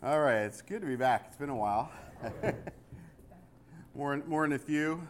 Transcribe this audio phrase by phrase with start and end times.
[0.00, 1.24] All right, it's good to be back.
[1.26, 1.90] It's been a while.
[3.96, 5.02] more, more than a few,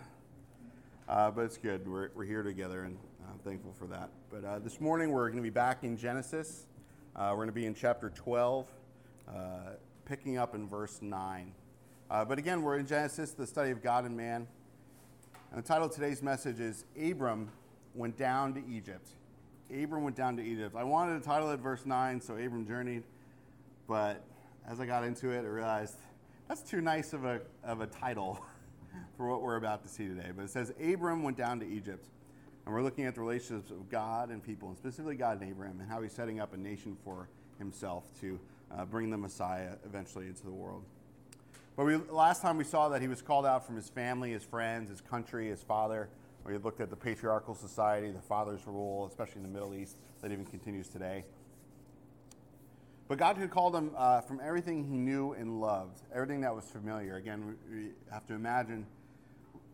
[1.07, 1.87] uh, but it's good.
[1.87, 2.96] We're, we're here together, and
[3.30, 4.09] I'm thankful for that.
[4.30, 6.64] But uh, this morning we're going to be back in Genesis.
[7.14, 8.66] Uh, we're going to be in chapter 12,
[9.29, 9.32] uh,
[10.06, 11.52] picking up in verse 9.
[12.11, 14.46] Uh, but again, we're in Genesis, the study of God and man.
[15.52, 17.50] And the title of today's message is Abram
[17.95, 19.11] went down to Egypt.
[19.70, 20.75] Abram went down to Egypt.
[20.75, 23.02] I wanted to title it verse 9, so Abram journeyed,
[23.86, 24.25] but
[24.71, 25.97] as I got into it, I realized
[26.47, 28.45] that's too nice of a, of a title
[29.16, 30.30] for what we're about to see today.
[30.34, 32.06] But it says, Abram went down to Egypt.
[32.66, 35.80] And we're looking at the relationships of God and people, and specifically God and Abram,
[35.80, 38.39] and how he's setting up a nation for himself to
[38.70, 40.84] uh, bring the Messiah eventually into the world.
[41.77, 44.42] But we, last time we saw that he was called out from his family, his
[44.42, 46.11] friends, his country, his father.
[46.45, 50.30] We looked at the patriarchal society, the father's rule, especially in the Middle East, that
[50.30, 51.25] even continues today.
[53.09, 56.67] But God had called him uh, from everything he knew and loved, everything that was
[56.67, 57.17] familiar.
[57.17, 58.87] Again, we have to imagine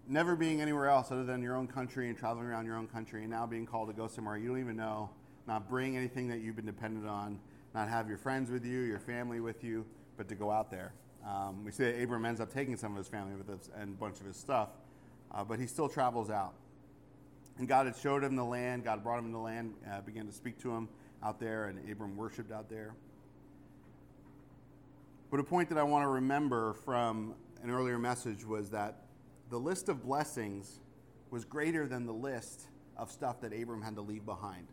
[0.07, 3.23] never being anywhere else other than your own country and traveling around your own country,
[3.23, 5.11] and now being called to go somewhere you don't even know,
[5.49, 7.41] not bring anything that you've been dependent on,
[7.75, 9.85] not have your friends with you, your family with you,
[10.17, 10.93] but to go out there.
[11.27, 13.95] Um, we see that Abram ends up taking some of his family with us and
[13.95, 14.69] a bunch of his stuff,
[15.33, 16.55] uh, but he still travels out.
[17.59, 18.85] And God had showed him the land.
[18.85, 20.89] God brought him the land, uh, began to speak to him
[21.23, 22.95] out there, and Abram worshipped out there.
[25.35, 28.99] But a point that I want to remember from an earlier message was that
[29.51, 30.79] the list of blessings
[31.33, 34.69] was greater than the list of stuff that Abram had to leave behind.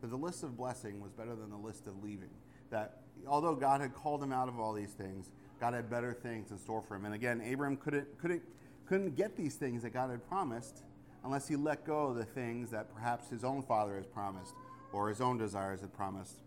[0.00, 2.30] That the list of blessing was better than the list of leaving.
[2.70, 5.30] That although God had called him out of all these things,
[5.60, 7.04] God had better things in store for him.
[7.04, 8.42] And again, Abram couldn't, couldn't,
[8.86, 10.82] couldn't get these things that God had promised
[11.22, 14.54] unless he let go of the things that perhaps his own father has promised
[14.92, 16.40] or his own desires had promised.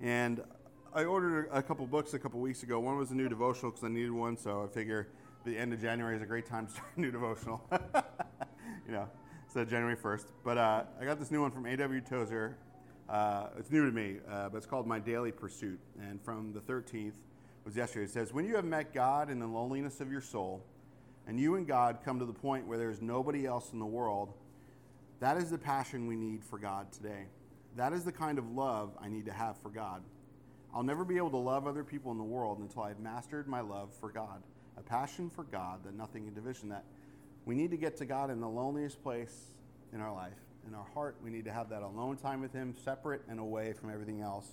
[0.00, 0.40] And
[0.94, 2.78] I ordered a couple books a couple weeks ago.
[2.78, 5.08] One was a new devotional because I needed one, so I figure
[5.42, 7.62] the end of January is a great time to start a new devotional.
[8.86, 9.08] you know,
[9.48, 10.26] so January 1st.
[10.44, 12.02] But uh, I got this new one from A.W.
[12.02, 12.58] Tozer.
[13.08, 15.80] Uh, it's new to me, uh, but it's called My Daily Pursuit.
[15.98, 17.14] And from the 13th
[17.64, 18.04] was yesterday.
[18.04, 20.62] It says, When you have met God in the loneliness of your soul,
[21.26, 24.34] and you and God come to the point where there's nobody else in the world,
[25.20, 27.28] that is the passion we need for God today.
[27.76, 30.02] That is the kind of love I need to have for God.
[30.74, 33.60] I'll never be able to love other people in the world until I've mastered my
[33.60, 34.42] love for God,
[34.78, 36.70] a passion for God that nothing can division.
[36.70, 36.84] That
[37.44, 39.50] we need to get to God in the loneliest place
[39.92, 40.38] in our life.
[40.66, 43.72] In our heart, we need to have that alone time with Him, separate and away
[43.72, 44.46] from everything else.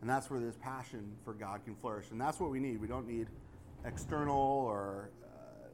[0.00, 2.06] And that's where this passion for God can flourish.
[2.10, 2.80] And that's what we need.
[2.80, 3.28] We don't need
[3.84, 5.68] external or uh,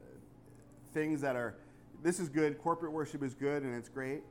[0.93, 1.55] things that are,
[2.03, 4.21] this is good, corporate worship is good and it's great,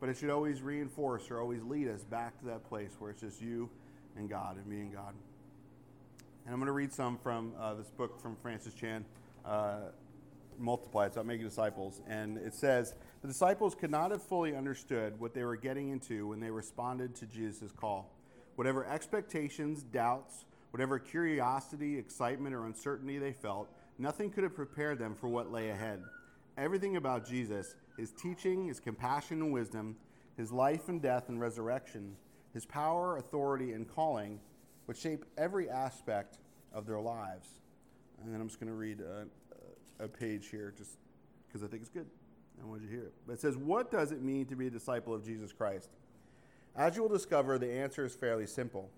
[0.00, 3.20] but it should always reinforce or always lead us back to that place where it's
[3.20, 3.68] just you
[4.16, 5.14] and God and me and God.
[6.44, 9.04] And I'm going to read some from uh, this book from Francis Chan,
[9.44, 9.76] uh,
[10.58, 11.06] Multiply.
[11.06, 12.00] It's about making disciples.
[12.08, 16.28] And it says The disciples could not have fully understood what they were getting into
[16.28, 18.10] when they responded to Jesus' call.
[18.56, 23.68] Whatever expectations, doubts, whatever curiosity, excitement, or uncertainty they felt,
[23.98, 26.02] nothing could have prepared them for what lay ahead.
[26.58, 29.96] Everything about Jesus, his teaching, his compassion and wisdom,
[30.36, 32.16] his life and death and resurrection,
[32.52, 34.40] his power, authority, and calling
[34.86, 36.38] would shape every aspect
[36.72, 37.48] of their lives.
[38.22, 40.98] And then I'm just going to read a, a, page here just
[41.46, 42.06] because I think it's good.
[42.62, 43.14] I want you to hear it.
[43.26, 45.90] But it says, What does it mean to be a disciple of Jesus Christ?
[46.76, 48.90] As you will discover, the answer is fairly simple,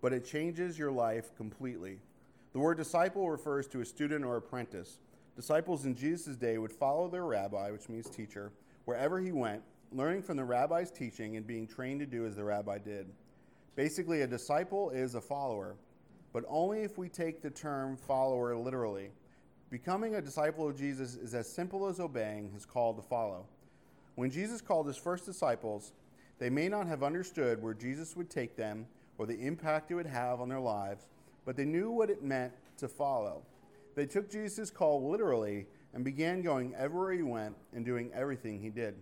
[0.00, 1.98] but it changes your life completely.
[2.52, 4.98] The word disciple refers to a student or apprentice.
[5.36, 8.52] Disciples in Jesus' day would follow their rabbi, which means teacher,
[8.84, 9.62] wherever he went,
[9.94, 13.06] learning from the rabbi's teaching and being trained to do as the rabbi did.
[13.76, 15.76] Basically, a disciple is a follower,
[16.32, 19.10] but only if we take the term follower literally.
[19.70, 23.46] Becoming a disciple of Jesus is as simple as obeying his call to follow.
[24.16, 25.92] When Jesus called his first disciples,
[26.38, 28.86] they may not have understood where Jesus would take them
[29.16, 31.06] or the impact it would have on their lives,
[31.44, 33.42] but they knew what it meant to follow.
[33.94, 38.70] They took Jesus' call literally and began going everywhere he went and doing everything he
[38.70, 38.94] did.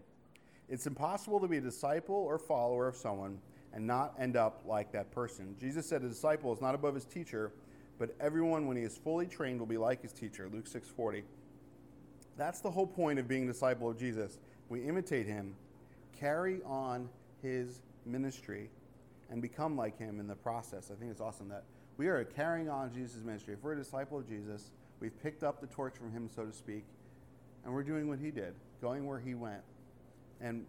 [0.71, 3.41] It's impossible to be a disciple or follower of someone
[3.73, 5.57] and not end up like that person.
[5.59, 7.53] Jesus said a disciple is not above his teacher,
[7.99, 10.49] but everyone when he is fully trained will be like his teacher.
[10.49, 11.25] Luke 6:40.
[12.37, 14.39] That's the whole point of being a disciple of Jesus.
[14.69, 15.57] We imitate him,
[16.13, 17.09] carry on
[17.43, 18.71] his ministry,
[19.29, 20.91] and become like him in the process.
[20.91, 21.65] I think it's awesome that
[21.97, 23.55] we are carrying on Jesus' ministry.
[23.55, 24.71] If we're a disciple of Jesus,
[25.01, 26.85] we've picked up the torch from him, so to speak,
[27.65, 29.63] and we're doing what he did, going where he went
[30.41, 30.65] and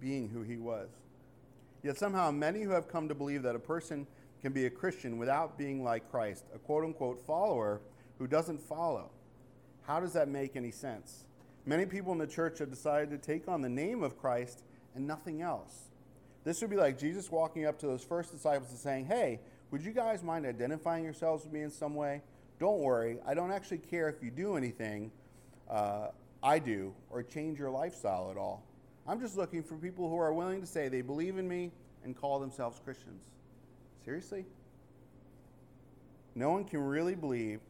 [0.00, 0.88] being who he was.
[1.82, 4.06] Yet somehow, many who have come to believe that a person
[4.42, 7.80] can be a Christian without being like Christ, a quote unquote follower
[8.18, 9.10] who doesn't follow.
[9.82, 11.24] How does that make any sense?
[11.64, 14.62] Many people in the church have decided to take on the name of Christ
[14.94, 15.90] and nothing else.
[16.44, 19.40] This would be like Jesus walking up to those first disciples and saying, Hey,
[19.70, 22.22] would you guys mind identifying yourselves with me in some way?
[22.58, 25.10] Don't worry, I don't actually care if you do anything
[25.68, 26.08] uh,
[26.42, 28.62] I do or change your lifestyle at all.
[29.08, 31.70] I'm just looking for people who are willing to say they believe in me
[32.04, 33.24] and call themselves Christians.
[34.04, 34.44] Seriously?
[36.34, 37.60] No one can really believe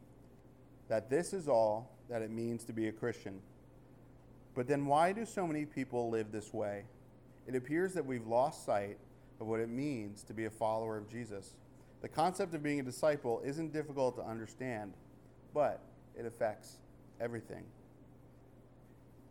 [0.87, 3.39] that this is all that it means to be a Christian.
[4.55, 6.85] But then why do so many people live this way?
[7.47, 8.97] It appears that we've lost sight
[9.39, 11.53] of what it means to be a follower of Jesus.
[12.01, 14.93] The concept of being a disciple isn't difficult to understand,
[15.53, 15.81] but
[16.17, 16.77] it affects
[17.21, 17.63] everything.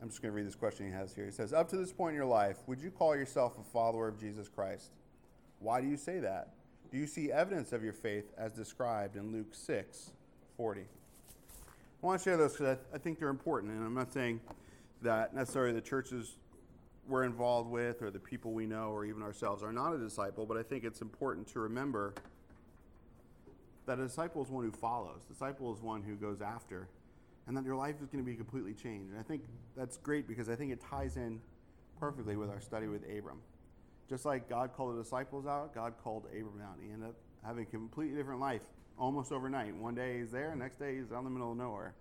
[0.03, 1.25] I'm just going to read this question he has here.
[1.25, 4.09] He says, Up to this point in your life, would you call yourself a follower
[4.09, 4.91] of Jesus Christ?
[5.59, 6.51] Why do you say that?
[6.91, 10.11] Do you see evidence of your faith as described in Luke 6
[10.57, 10.83] 40?
[10.83, 14.13] I want to share those because I, th- I think they're important, and I'm not
[14.13, 14.41] saying
[15.03, 16.37] that necessarily the churches
[17.09, 20.45] we're involved with or the people we know or even ourselves are not a disciple,
[20.45, 22.15] but I think it's important to remember
[23.87, 25.23] that a disciple is one who follows.
[25.29, 26.89] A disciple is one who goes after,
[27.47, 29.11] and that your life is going to be completely changed.
[29.11, 29.43] And I think
[29.77, 31.41] that's great because I think it ties in
[31.99, 33.41] perfectly with our study with Abram.
[34.09, 36.77] Just like God called the disciples out, God called Abram out.
[36.81, 38.63] He ended up having a completely different life
[38.99, 39.75] almost overnight.
[39.77, 41.95] One day he's there, next day he's out in the middle of nowhere.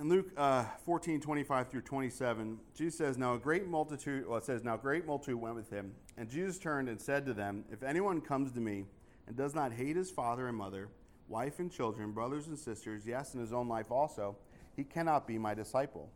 [0.00, 4.44] In Luke uh, 14, 25 through 27, Jesus says, Now a great multitude, well, it
[4.44, 5.92] says, Now a great multitude went with him.
[6.16, 8.86] And Jesus turned and said to them, If anyone comes to me
[9.26, 10.88] and does not hate his father and mother,
[11.28, 14.36] wife and children, brothers and sisters, yes, and his own life also,
[14.76, 16.10] he cannot be my disciple.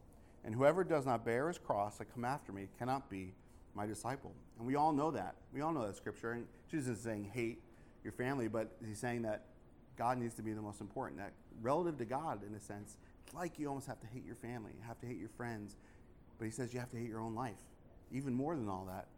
[0.45, 3.35] And whoever does not bear his cross and come after me cannot be
[3.75, 4.33] my disciple.
[4.59, 5.37] And we all know that.
[5.53, 6.33] We all know that scripture.
[6.33, 7.63] And Jesus is saying, hate
[8.03, 9.47] your family, but he's saying that
[9.97, 11.19] God needs to be the most important.
[11.19, 14.37] That relative to God, in a sense, it's like you almost have to hate your
[14.37, 15.77] family, you have to hate your friends.
[16.39, 17.61] But he says you have to hate your own life.
[18.13, 19.09] Even more than all that,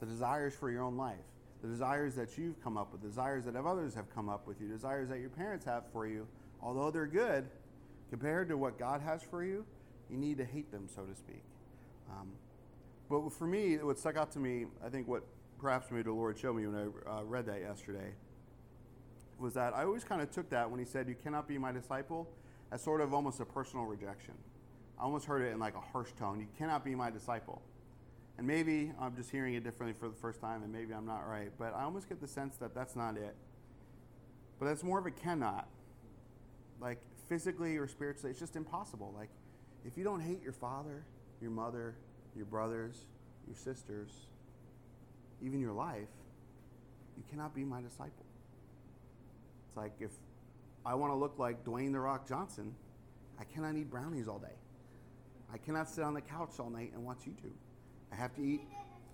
[0.00, 1.24] the desires for your own life,
[1.64, 4.60] the desires that you've come up with, the desires that others have come up with
[4.60, 6.26] you, desires that your parents have for you,
[6.62, 7.46] although they're good,
[8.10, 9.64] compared to what God has for you,
[10.10, 11.42] you need to hate them, so to speak.
[12.10, 12.32] Um,
[13.08, 15.22] but for me, what stuck out to me, I think what
[15.58, 18.12] perhaps maybe the Lord showed me when I uh, read that yesterday,
[19.38, 21.72] was that I always kind of took that when He said, You cannot be my
[21.72, 22.28] disciple
[22.72, 24.34] as sort of almost a personal rejection.
[24.98, 26.40] I almost heard it in like a harsh tone.
[26.40, 27.62] You cannot be my disciple.
[28.36, 31.28] And maybe I'm just hearing it differently for the first time, and maybe I'm not
[31.28, 33.34] right, but I almost get the sense that that's not it.
[34.58, 35.68] But that's more of a cannot.
[36.80, 36.98] Like
[37.28, 39.14] physically or spiritually, it's just impossible.
[39.16, 39.30] Like
[39.84, 41.04] if you don't hate your father,
[41.40, 41.94] your mother,
[42.34, 43.06] your brothers,
[43.46, 44.10] your sisters,
[45.42, 46.08] even your life,
[47.16, 48.26] you cannot be my disciple.
[49.68, 50.10] It's like if
[50.84, 52.74] I want to look like Dwayne The Rock Johnson,
[53.38, 54.56] I cannot eat brownies all day.
[55.52, 57.52] I cannot sit on the couch all night and watch YouTube.
[58.14, 58.62] I have to eat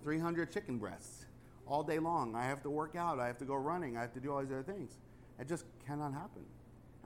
[0.03, 1.25] 300 chicken breasts
[1.65, 2.35] all day long.
[2.35, 3.19] I have to work out.
[3.19, 3.97] I have to go running.
[3.97, 4.91] I have to do all these other things.
[5.39, 6.43] It just cannot happen.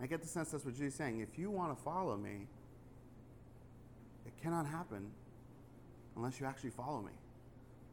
[0.01, 1.21] I get the sense that's what Jesus is saying.
[1.21, 2.47] If you want to follow me,
[4.25, 5.11] it cannot happen
[6.17, 7.13] unless you actually follow me.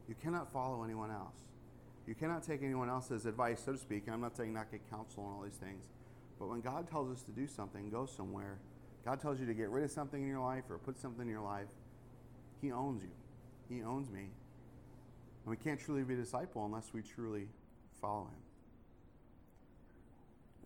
[0.09, 1.37] You cannot follow anyone else.
[2.05, 4.03] You cannot take anyone else's advice, so to speak.
[4.07, 5.85] And I'm not saying not get counsel and all these things.
[6.39, 8.57] But when God tells us to do something, go somewhere,
[9.05, 11.31] God tells you to get rid of something in your life or put something in
[11.31, 11.67] your life,
[12.61, 13.11] He owns you.
[13.73, 14.21] He owns me.
[14.21, 17.47] And we can't truly be a disciple unless we truly
[17.99, 18.43] follow Him.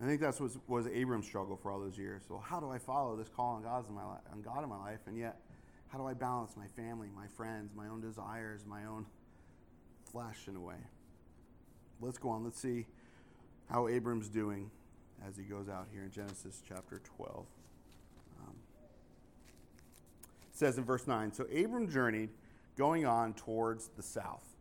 [0.00, 2.22] I think that's what was Abram's struggle for all those years.
[2.28, 4.68] So, how do I follow this call on, God's in my li- on God in
[4.68, 5.00] my life?
[5.06, 5.40] And yet,
[5.88, 9.06] how do I balance my family, my friends, my own desires, my own
[10.12, 10.76] flesh in a way?
[12.00, 12.44] Let's go on.
[12.44, 12.86] Let's see
[13.68, 14.70] how Abram's doing
[15.26, 17.46] as he goes out here in Genesis chapter 12.
[18.40, 18.54] Um,
[20.52, 22.30] it says in verse 9 So Abram journeyed,
[22.78, 24.54] going on towards the south.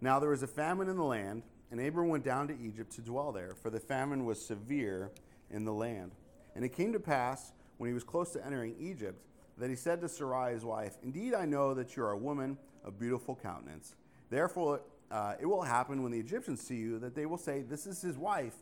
[0.00, 3.00] Now there was a famine in the land, and Abram went down to Egypt to
[3.00, 5.10] dwell there, for the famine was severe
[5.50, 6.12] in the land.
[6.54, 9.20] And it came to pass, when he was close to entering Egypt,
[9.58, 12.58] that he said to Sarai his wife, Indeed, I know that you are a woman
[12.84, 13.94] of beautiful countenance.
[14.30, 17.86] Therefore, uh, it will happen when the Egyptians see you that they will say, This
[17.86, 18.54] is his wife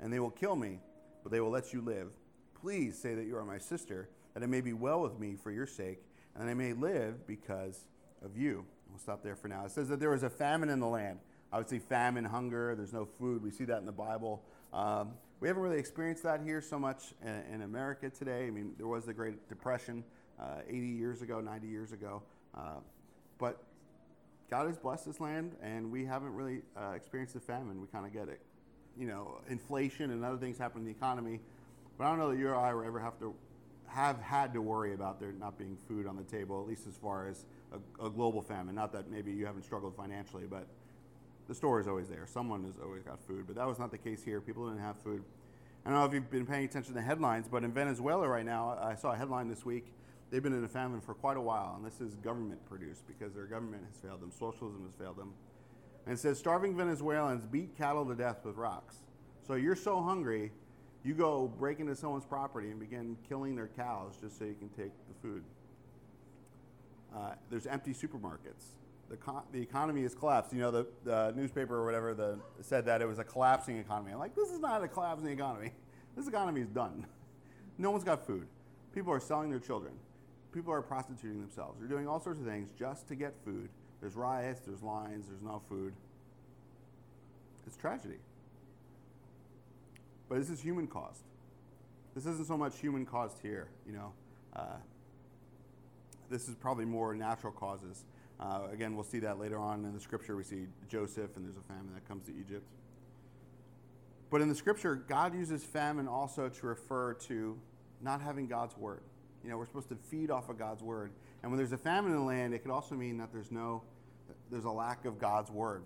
[0.00, 0.80] and they will kill me,
[1.22, 2.08] but they will let you live.
[2.60, 5.50] Please say that you are my sister, that it may be well with me for
[5.50, 6.02] your sake,
[6.34, 7.86] and I may live because
[8.22, 8.64] of you.
[8.88, 9.64] We'll stop there for now.
[9.64, 11.20] It says that there was a famine in the land.
[11.52, 13.42] Obviously, famine, hunger, there's no food.
[13.42, 14.42] We see that in the Bible.
[14.72, 18.46] Um, we haven't really experienced that here so much in, in, America today.
[18.46, 20.04] I mean, there was the Great Depression
[20.38, 22.22] uh, 80 years ago, 90 years ago.
[22.54, 22.80] Uh,
[23.38, 23.64] but
[24.50, 27.80] God has blessed this land, and we haven't really uh, experienced the famine.
[27.80, 28.40] We kind of get it.
[28.98, 31.40] You know, inflation and other things happen in the economy.
[31.96, 33.34] But I don't know that you or I will ever have to
[33.86, 36.96] have had to worry about there not being food on the table, at least as
[36.96, 38.74] far as a, a global famine.
[38.74, 40.66] Not that maybe you haven't struggled financially, but
[41.48, 42.26] the store is always there.
[42.26, 43.44] Someone has always got food.
[43.46, 44.40] But that was not the case here.
[44.40, 45.22] People didn't have food.
[45.84, 48.44] I don't know if you've been paying attention to the headlines, but in Venezuela right
[48.44, 49.86] now, I saw a headline this week.
[50.30, 53.34] They've been in a famine for quite a while, and this is government produced because
[53.34, 54.30] their government has failed them.
[54.30, 55.32] Socialism has failed them.
[56.06, 58.96] And it says starving Venezuelans beat cattle to death with rocks.
[59.46, 60.52] So you're so hungry,
[61.02, 64.68] you go break into someone's property and begin killing their cows just so you can
[64.68, 65.42] take the food.
[67.14, 68.72] Uh, there's empty supermarkets.
[69.08, 70.52] The, co- the economy has collapsed.
[70.52, 74.12] You know, the, the newspaper or whatever the, said that it was a collapsing economy.
[74.12, 75.72] I'm like, this is not a collapsing economy.
[76.16, 77.06] This economy is done.
[77.78, 78.46] No one's got food.
[78.94, 79.92] People are selling their children.
[80.52, 81.78] People are prostituting themselves.
[81.78, 83.70] They're doing all sorts of things just to get food.
[84.02, 85.94] There's riots, there's lines, there's no food.
[87.66, 88.18] It's tragedy.
[90.28, 91.22] But this is human caused.
[92.14, 94.12] This isn't so much human caused here, you know.
[94.54, 94.76] Uh,
[96.30, 98.04] this is probably more natural causes.
[98.38, 100.36] Uh, again, we'll see that later on in the scripture.
[100.36, 102.64] We see Joseph, and there's a famine that comes to Egypt.
[104.30, 107.58] But in the scripture, God uses famine also to refer to
[108.00, 109.02] not having God's word.
[109.42, 111.10] You know, we're supposed to feed off of God's word.
[111.42, 113.82] And when there's a famine in the land, it could also mean that there's no,
[114.50, 115.82] there's a lack of God's word.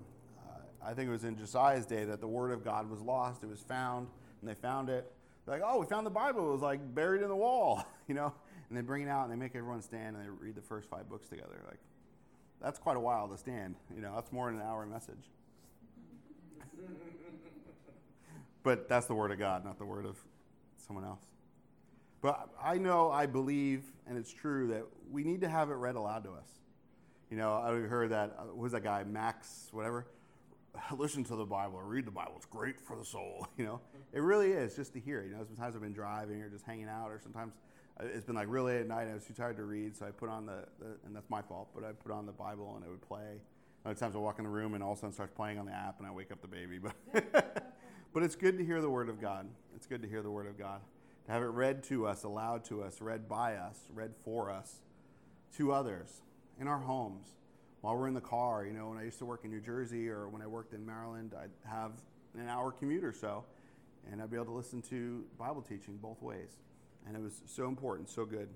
[0.47, 3.43] Uh, I think it was in Josiah's day that the word of God was lost.
[3.43, 4.09] It was found,
[4.41, 5.11] and they found it.
[5.47, 6.49] They're like, oh, we found the Bible.
[6.51, 8.35] It was like buried in the wall, you know.
[8.75, 10.91] And they bring it out and they make everyone stand and they read the first
[10.91, 11.63] five books together.
[11.65, 11.79] Like,
[12.61, 13.77] that's quite a while to stand.
[13.95, 15.31] You know, that's more than an hour message.
[18.65, 20.17] but that's the word of God, not the word of
[20.85, 21.21] someone else.
[22.21, 25.95] But I know, I believe, and it's true that we need to have it read
[25.95, 26.49] aloud to us.
[27.31, 30.09] You know, I heard that, uh, who's that guy, Max, whatever?
[30.97, 32.33] Listen to the Bible read the Bible.
[32.39, 33.47] It's great for the soul.
[33.57, 33.81] You know,
[34.13, 35.23] it really is just to hear.
[35.23, 37.53] You know, sometimes I've been driving or just hanging out, or sometimes
[38.01, 39.03] it's been like really late at night.
[39.03, 41.31] And I was too tired to read, so I put on the, the, and that's
[41.31, 41.69] my fault.
[41.75, 43.41] But I put on the Bible and it would play.
[43.85, 45.67] Other times I walk in the room and all of a sudden starts playing on
[45.67, 46.79] the app, and I wake up the baby.
[46.79, 46.95] But
[48.15, 49.47] but it's good to hear the word of God.
[49.77, 50.81] It's good to hear the word of God,
[51.27, 54.81] to have it read to us, aloud to us, read by us, read for us,
[55.59, 56.23] to others,
[56.59, 57.27] in our homes,
[57.83, 58.65] while we're in the car.
[58.65, 60.87] You know, when I used to work in New Jersey or when I worked in
[60.87, 61.93] Maryland, I'd have
[62.39, 63.45] an hour commute or so,
[64.11, 66.57] and I'd be able to listen to Bible teaching both ways.
[67.07, 68.49] And it was so important, so good.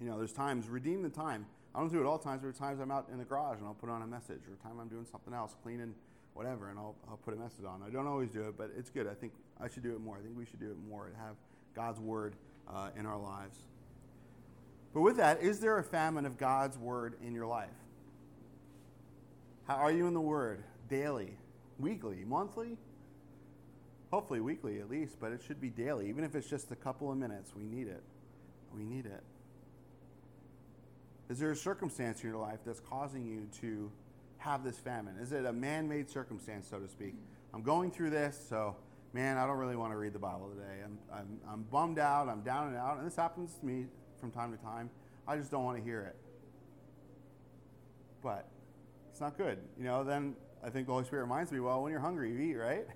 [0.00, 1.46] You know, there's times, redeem the time.
[1.74, 3.74] I don't do it all times, but times I'm out in the garage and I'll
[3.74, 5.94] put on a message, or time I'm doing something else, cleaning,
[6.34, 7.82] whatever, and I'll, I'll put a message on.
[7.86, 9.06] I don't always do it, but it's good.
[9.06, 10.16] I think I should do it more.
[10.16, 11.36] I think we should do it more and have
[11.74, 12.34] God's word
[12.72, 13.58] uh, in our lives.
[14.94, 17.68] But with that, is there a famine of God's word in your life?
[19.66, 21.36] How are you in the word daily,
[21.78, 22.78] weekly, monthly?
[24.10, 26.08] Hopefully, weekly at least, but it should be daily.
[26.08, 28.02] Even if it's just a couple of minutes, we need it.
[28.74, 29.22] We need it.
[31.28, 33.90] Is there a circumstance in your life that's causing you to
[34.38, 35.16] have this famine?
[35.20, 37.14] Is it a man made circumstance, so to speak?
[37.52, 38.76] I'm going through this, so
[39.12, 40.82] man, I don't really want to read the Bible today.
[40.84, 43.86] I'm, I'm, I'm bummed out, I'm down and out, and this happens to me
[44.20, 44.88] from time to time.
[45.26, 46.16] I just don't want to hear it.
[48.22, 48.46] But
[49.10, 49.58] it's not good.
[49.76, 50.34] You know, then
[50.64, 52.86] I think the Holy Spirit reminds me, well, when you're hungry, you eat, right?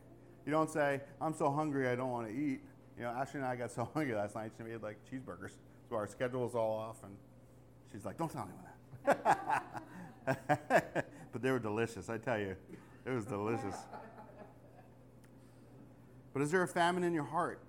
[0.44, 2.60] You don't say, I'm so hungry I don't want to eat.
[2.96, 5.52] You know, Ashley and I got so hungry last night, she made like cheeseburgers.
[5.88, 7.16] So our schedule was all off, and
[7.92, 8.76] she's like, don't tell anyone that.
[11.32, 12.56] but they were delicious, I tell you.
[13.04, 13.76] It was delicious.
[16.32, 17.60] But is there a famine in your heart?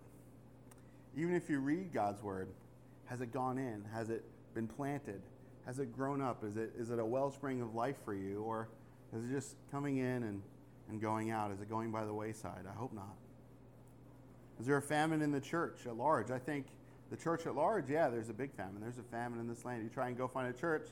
[1.17, 2.47] Even if you read God's word,
[3.05, 3.83] has it gone in?
[3.93, 5.21] Has it been planted?
[5.65, 6.43] Has it grown up?
[6.43, 8.41] Is it, is it a wellspring of life for you?
[8.41, 8.69] Or
[9.15, 10.41] is it just coming in and
[10.93, 11.51] and going out?
[11.51, 12.65] Is it going by the wayside?
[12.69, 13.15] I hope not.
[14.59, 16.31] Is there a famine in the church at large?
[16.31, 16.67] I think
[17.09, 18.79] the church at large, yeah, there's a big famine.
[18.79, 19.83] There's a famine in this land.
[19.83, 20.88] You try and go find a church,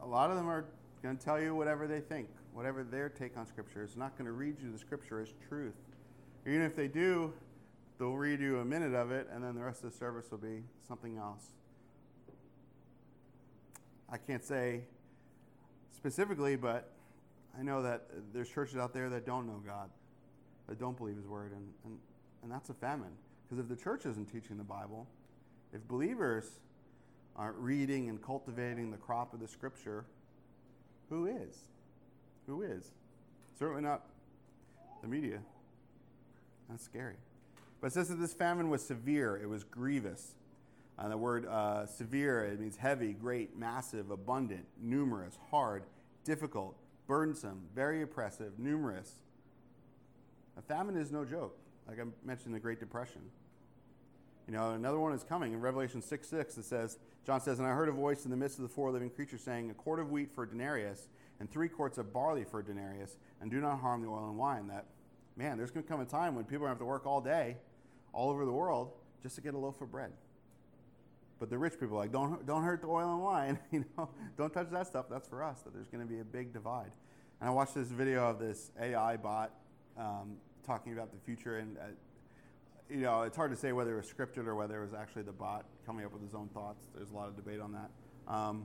[0.00, 0.64] a lot of them are
[1.02, 3.96] going to tell you whatever they think, whatever their take on Scripture is.
[3.96, 5.74] not going to read you the Scripture as truth.
[6.46, 7.32] Even if they do,
[7.98, 10.38] they'll read you a minute of it, and then the rest of the service will
[10.38, 11.42] be something else.
[14.08, 14.82] I can't say
[15.96, 16.92] specifically, but
[17.58, 19.90] I know that there's churches out there that don't know God,
[20.68, 21.98] that don't believe His Word, and, and,
[22.42, 23.12] and that's a famine.
[23.48, 25.06] Because if the church isn't teaching the Bible,
[25.72, 26.48] if believers
[27.36, 30.04] aren't reading and cultivating the crop of the Scripture,
[31.08, 31.56] who is?
[32.46, 32.90] Who is?
[33.58, 34.06] Certainly not
[35.02, 35.40] the media.
[36.70, 37.16] That's scary.
[37.80, 40.34] But it says that this famine was severe, it was grievous.
[40.98, 45.82] And the word uh, severe, it means heavy, great, massive, abundant, numerous, hard,
[46.22, 49.12] difficult, burdensome, very oppressive, numerous.
[50.56, 51.56] A famine is no joke,
[51.88, 53.22] like I mentioned the Great Depression.
[54.46, 56.58] You know, another one is coming in Revelation 6 6.
[56.58, 58.90] It says, John says, And I heard a voice in the midst of the four
[58.90, 61.08] living creatures saying, A quart of wheat for a denarius,
[61.40, 64.36] and three quarts of barley for a denarius, and do not harm the oil and
[64.36, 64.66] wine.
[64.68, 64.86] That,
[65.36, 67.06] man, there's going to come a time when people are going to have to work
[67.06, 67.56] all day,
[68.12, 68.92] all over the world,
[69.22, 70.10] just to get a loaf of bread.
[71.42, 74.08] But the rich people are like, don't, don't hurt the oil and wine, you know,
[74.36, 75.06] don't touch that stuff.
[75.10, 75.58] That's for us.
[75.62, 76.92] That there's going to be a big divide.
[77.40, 79.50] And I watched this video of this AI bot
[79.98, 81.80] um, talking about the future, and uh,
[82.88, 85.22] you know, it's hard to say whether it was scripted or whether it was actually
[85.22, 86.84] the bot coming up with his own thoughts.
[86.94, 87.90] There's a lot of debate on that.
[88.32, 88.64] Um,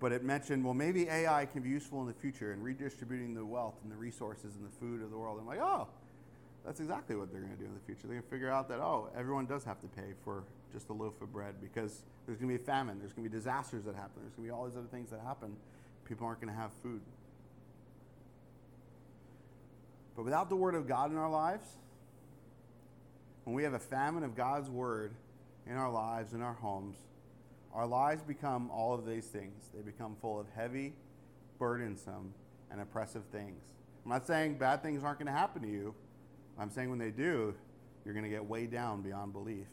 [0.00, 3.46] but it mentioned, well, maybe AI can be useful in the future in redistributing the
[3.46, 5.38] wealth and the resources and the food of the world.
[5.40, 5.86] I'm like, oh,
[6.64, 8.08] that's exactly what they're going to do in the future.
[8.08, 10.42] They're going to figure out that, oh, everyone does have to pay for
[10.72, 13.36] just a loaf of bread because there's going to be famine, there's going to be
[13.36, 15.56] disasters that happen, there's going to be all these other things that happen.
[16.04, 17.00] People aren't going to have food.
[20.14, 21.66] But without the Word of God in our lives,
[23.44, 25.12] when we have a famine of God's Word
[25.66, 26.96] in our lives, in our homes,
[27.74, 29.68] our lives become all of these things.
[29.74, 30.94] They become full of heavy,
[31.58, 32.32] burdensome,
[32.70, 33.62] and oppressive things.
[34.04, 35.94] I'm not saying bad things aren't going to happen to you.
[36.58, 37.54] I'm saying when they do,
[38.04, 39.66] you're going to get weighed down beyond belief.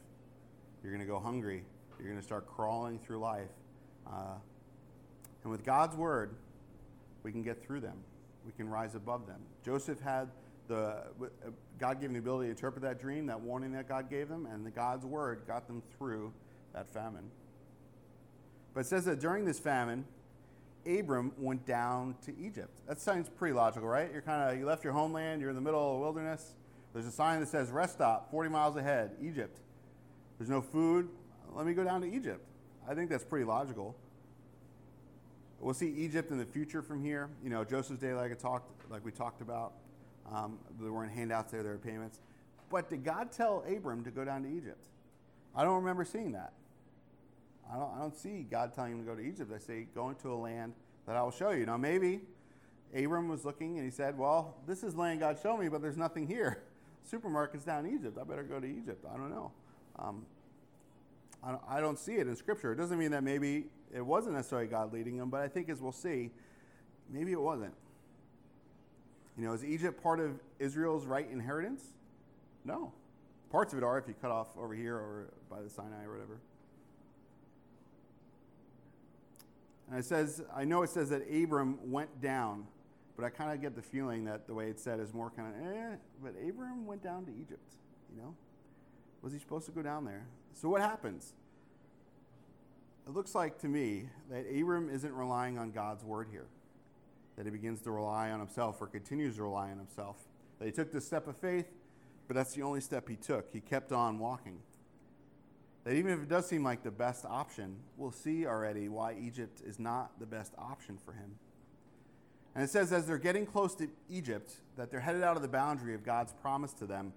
[0.84, 1.64] You're going to go hungry.
[1.98, 3.50] You're going to start crawling through life.
[4.06, 4.36] Uh,
[5.44, 6.36] and with God's word,
[7.24, 7.98] we can get through them.
[8.46, 9.40] We can rise above them.
[9.64, 10.30] Joseph had
[10.68, 11.50] the uh,
[11.80, 14.46] God gave him the ability to interpret that dream, that warning that God gave them,
[14.46, 16.32] and the God's word got them through
[16.74, 17.30] that famine.
[18.74, 20.06] But it says that during this famine,
[20.86, 22.82] Abram went down to Egypt.
[22.88, 24.10] That sounds pretty logical, right?
[24.12, 26.56] You're kind of you left your homeland, you're in the middle of the wilderness.
[26.94, 29.60] There's a sign that says rest stop 40 miles ahead, Egypt.
[30.38, 31.10] There's no food.
[31.54, 32.46] Let me go down to Egypt.
[32.88, 33.96] I think that's pretty logical.
[35.60, 37.30] We'll see Egypt in the future from here.
[37.44, 39.74] You know, Joseph's day, like I talked, like we talked about.
[40.32, 42.20] Um, there weren't handouts there; there were payments.
[42.70, 44.88] But did God tell Abram to go down to Egypt?
[45.56, 46.54] I don't remember seeing that.
[47.72, 49.52] I don't, I don't see God telling him to go to Egypt.
[49.54, 50.74] I say, go into a land
[51.06, 51.66] that I will show you.
[51.66, 52.22] Now, maybe
[52.96, 55.98] Abram was looking and he said, Well, this is land God showed me, but there's
[55.98, 56.64] nothing here.
[57.12, 58.18] Supermarket's down in Egypt.
[58.20, 59.06] I better go to Egypt.
[59.12, 59.52] I don't know.
[60.00, 60.26] Um,
[61.68, 62.72] I, don't, see it in Scripture.
[62.72, 65.82] It doesn't mean that maybe it wasn't necessarily God leading them, but I think as
[65.82, 66.32] we'll see,
[67.10, 67.74] maybe it wasn't.
[69.38, 71.84] You know, is Egypt part of Israel's right inheritance?
[72.64, 72.94] No.
[73.52, 76.12] Parts of it are if you cut off over here or by the Sinai or
[76.12, 76.40] whatever.
[79.90, 82.66] And it says, I know it says that Abram went down,
[83.16, 85.54] but I kind of get the feeling that the way it's said is more kind
[85.54, 87.76] of, eh, but Abram went down to Egypt,
[88.16, 88.34] you know?
[89.24, 90.28] Was he supposed to go down there?
[90.54, 91.34] So what happens?
[93.08, 96.46] It looks like to me that Abram isn't relying on God's word here,
[97.36, 100.18] that he begins to rely on himself or continues to rely on himself.
[100.60, 101.66] That he took this step of faith,
[102.28, 103.52] but that's the only step he took.
[103.52, 104.60] He kept on walking
[105.84, 109.62] that even if it does seem like the best option, we'll see already why Egypt
[109.66, 111.36] is not the best option for him.
[112.56, 115.48] And it says, as they're getting close to Egypt, that they're headed out of the
[115.48, 117.12] boundary of God's promise to them,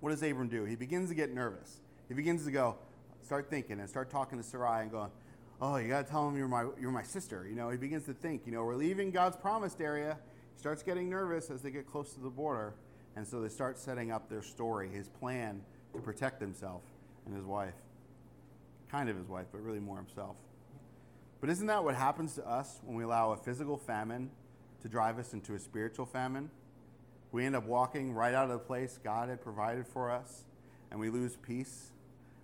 [0.00, 0.64] what does Abram do?
[0.64, 1.80] He begins to get nervous.
[2.08, 2.76] He begins to go,
[3.22, 5.10] start thinking and start talking to Sarai and going,
[5.60, 7.46] oh, you got to tell him you're my, you're my sister.
[7.48, 10.16] You know, he begins to think, you know, we're leaving God's promised area.
[10.54, 12.74] He starts getting nervous as they get close to the border.
[13.16, 15.60] And so they start setting up their story, his plan
[15.92, 16.82] to protect himself
[17.26, 17.74] and his wife.
[18.90, 20.36] Kind of his wife, but really more himself.
[21.40, 24.30] But isn't that what happens to us when we allow a physical famine
[24.82, 26.50] to drive us into a spiritual famine?
[27.32, 30.44] We end up walking right out of the place God had provided for us,
[30.90, 31.92] and we lose peace.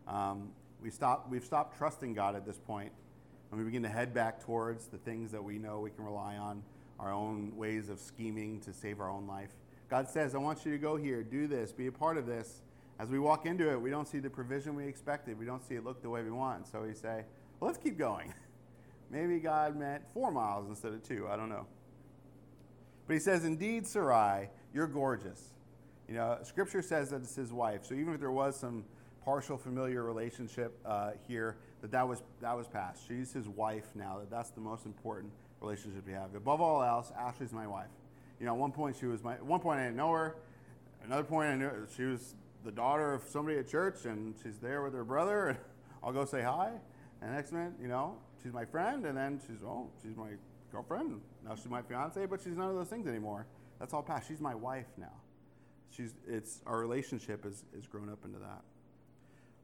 [0.06, 2.92] Um, we stop, we've stopped trusting God at this point,
[3.50, 6.36] and we begin to head back towards the things that we know we can rely
[6.36, 6.62] on,
[7.00, 9.50] our own ways of scheming to save our own life.
[9.90, 12.62] God says, I want you to go here, do this, be a part of this.
[12.98, 15.38] As we walk into it, we don't see the provision we expected.
[15.38, 16.66] We don't see it look the way we want.
[16.66, 17.24] So we say,
[17.60, 18.32] well, let's keep going.
[19.10, 21.28] Maybe God meant four miles instead of two.
[21.28, 21.66] I don't know.
[23.06, 25.54] But he says, Indeed, Sarai, you're gorgeous.
[26.06, 27.86] You know, scripture says that it's his wife.
[27.86, 28.84] So even if there was some
[29.24, 33.00] partial familiar relationship uh, here, that that was, that was past.
[33.08, 36.34] She's his wife now, that that's the most important relationship we have.
[36.34, 37.88] Above all else, Ashley's my wife.
[38.38, 40.36] You know, at one point she was my, at one point I didn't know her.
[41.02, 44.82] Another point I knew she was the daughter of somebody at church and she's there
[44.82, 45.58] with her brother and
[46.02, 46.72] I'll go say hi.
[47.22, 50.32] And next minute, you know, she's my friend and then she's, oh, she's my
[50.70, 51.22] girlfriend.
[51.46, 53.46] Now she's my fiance, but she's none of those things anymore.
[53.78, 54.28] That's all past.
[54.28, 55.12] She's my wife now.
[55.90, 58.62] She's, it's, our relationship has, has grown up into that.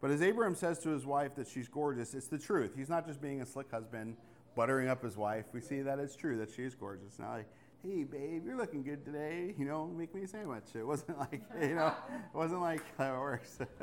[0.00, 2.72] But as Abraham says to his wife that she's gorgeous, it's the truth.
[2.76, 4.16] He's not just being a slick husband
[4.56, 5.44] buttering up his wife.
[5.52, 7.18] We see that it's true that she's gorgeous.
[7.18, 7.46] Not like,
[7.84, 9.54] hey, babe, you're looking good today.
[9.58, 10.64] You know, make me a sandwich.
[10.74, 13.58] It wasn't like, you know, it wasn't like how it works.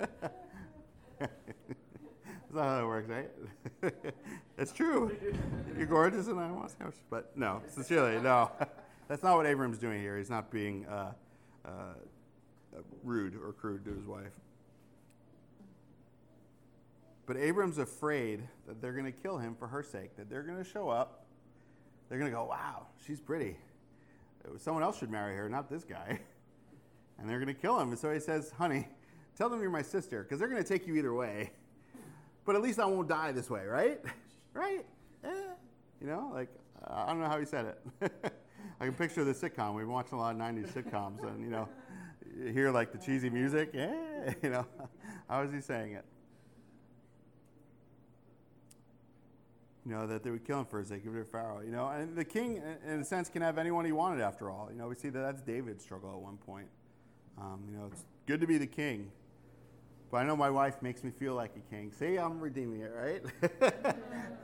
[1.20, 1.32] That's
[2.54, 3.94] not how it works, right?
[4.58, 5.16] it's true.
[5.78, 6.98] You're gorgeous and I want a sandwich.
[7.10, 8.52] But no, sincerely, no.
[9.10, 10.18] That's not what Abram's doing here.
[10.20, 11.12] He's not being uh,
[11.66, 11.72] uh,
[13.04, 14.32] rude or crude to his wife.
[17.26, 20.64] But Abram's afraid that they're going to kill him for her sake, that they're going
[20.64, 21.26] to show up.
[22.08, 23.58] They're going to go, wow, she's pretty.
[24.58, 26.20] Someone else should marry her, not this guy.
[27.22, 27.90] And they're going to kill him.
[27.90, 28.88] And so he says, honey,
[29.38, 31.52] tell them you're my sister, because they're going to take you either way.
[32.46, 34.00] But at least I won't die this way, right?
[34.54, 34.86] right?
[35.26, 35.48] Eh.
[36.00, 36.48] You know, like,
[36.88, 38.34] I don't know how he said it.
[38.80, 39.76] I can picture the sitcom.
[39.76, 41.68] We've been watching a lot of 90s sitcoms, and, you know,
[42.38, 43.72] you hear like the cheesy music.
[43.74, 43.94] Yeah,
[44.44, 44.66] you know,
[45.28, 46.06] how is he saying it?
[49.90, 51.72] you know, that they would kill him for his sake, give it to Pharaoh, you
[51.72, 51.88] know.
[51.88, 54.70] And the king, in a sense, can have anyone he wanted after all.
[54.72, 56.68] You know, we see that that's David's struggle at one point.
[57.40, 59.12] Um, you know, it's good to be the king,
[60.12, 61.92] but I know my wife makes me feel like a king.
[61.92, 63.96] See, I'm redeeming it, right?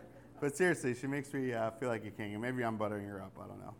[0.41, 3.33] but seriously, she makes me uh, feel like a king, maybe I'm buttering her up.
[3.39, 3.75] I don't know.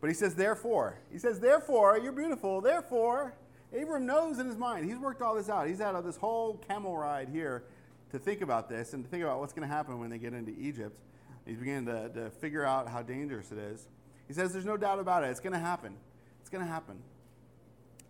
[0.00, 1.00] But he says, therefore.
[1.10, 2.60] He says, therefore, you're beautiful.
[2.60, 3.34] Therefore,
[3.76, 4.88] Abram knows in his mind.
[4.88, 5.66] He's worked all this out.
[5.66, 7.64] He's had this whole camel ride here
[8.10, 10.32] to think about this and to think about what's going to happen when they get
[10.32, 10.98] into Egypt.
[11.46, 13.88] He's beginning to, to figure out how dangerous it is.
[14.26, 15.28] He says, There's no doubt about it.
[15.28, 15.94] It's going to happen.
[16.40, 16.98] It's going to happen.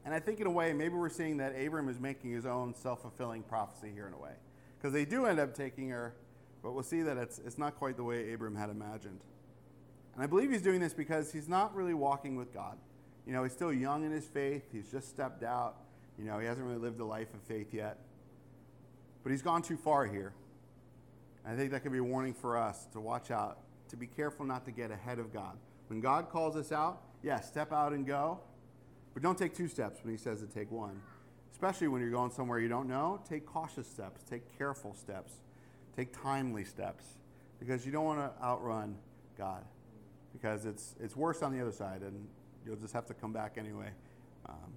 [0.05, 2.75] And I think, in a way, maybe we're seeing that Abram is making his own
[2.75, 4.33] self fulfilling prophecy here, in a way.
[4.79, 6.15] Because they do end up taking her,
[6.63, 9.21] but we'll see that it's, it's not quite the way Abram had imagined.
[10.19, 12.77] And I believe he's doing this because he's not really walking with God.
[13.25, 15.77] You know, he's still young in his faith, he's just stepped out.
[16.19, 17.99] You know, he hasn't really lived a life of faith yet.
[19.23, 20.33] But he's gone too far here.
[21.47, 23.59] I think that could be a warning for us to watch out,
[23.91, 25.57] to be careful not to get ahead of God.
[25.87, 28.41] When God calls us out, yes, yeah, step out and go,
[29.15, 31.01] but don't take two steps when he says to take one.
[31.53, 35.35] Especially when you're going somewhere you don't know, take cautious steps, take careful steps,
[35.95, 37.05] take timely steps,
[37.61, 38.97] because you don't want to outrun
[39.37, 39.63] God,
[40.33, 42.27] because it's, it's worse on the other side, and
[42.65, 43.91] you'll just have to come back anyway,
[44.49, 44.73] um,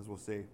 [0.00, 0.44] as we'll see.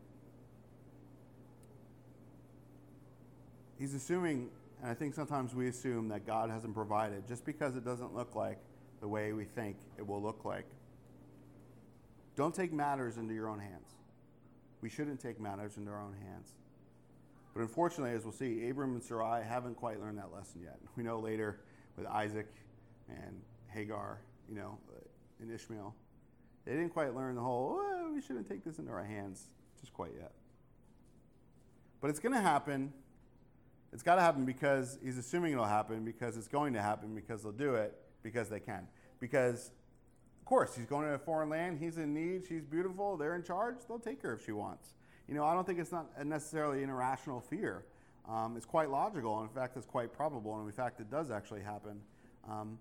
[3.81, 4.51] he's assuming,
[4.83, 8.37] and I think sometimes we assume that God hasn't provided just because it doesn't look
[8.37, 8.59] like
[9.01, 10.67] the way we think it will look like.
[12.37, 13.97] Don't take matters into your own hands.
[14.83, 16.53] We shouldn't take matters into our own hands.
[17.55, 20.79] But unfortunately, as we'll see, Abram and Sarai haven't quite learned that lesson yet.
[20.97, 21.61] We know later
[21.97, 22.47] with Isaac
[23.09, 24.79] and Hagar, you know,
[25.41, 25.95] in Ishmael,
[26.67, 29.49] they didn't quite learn the whole, oh, we shouldn't take this into our hands
[29.81, 30.33] just quite yet.
[32.01, 32.93] But it's going to happen
[33.93, 37.43] it's got to happen because he's assuming it'll happen, because it's going to happen, because
[37.43, 38.87] they'll do it, because they can.
[39.19, 39.73] Because,
[40.39, 43.43] of course, he's going to a foreign land, he's in need, she's beautiful, they're in
[43.43, 44.95] charge, they'll take her if she wants.
[45.27, 47.85] You know, I don't think it's not necessarily an irrational fear.
[48.29, 51.63] Um, it's quite logical, in fact, it's quite probable, and in fact, it does actually
[51.63, 52.01] happen.
[52.49, 52.79] Um,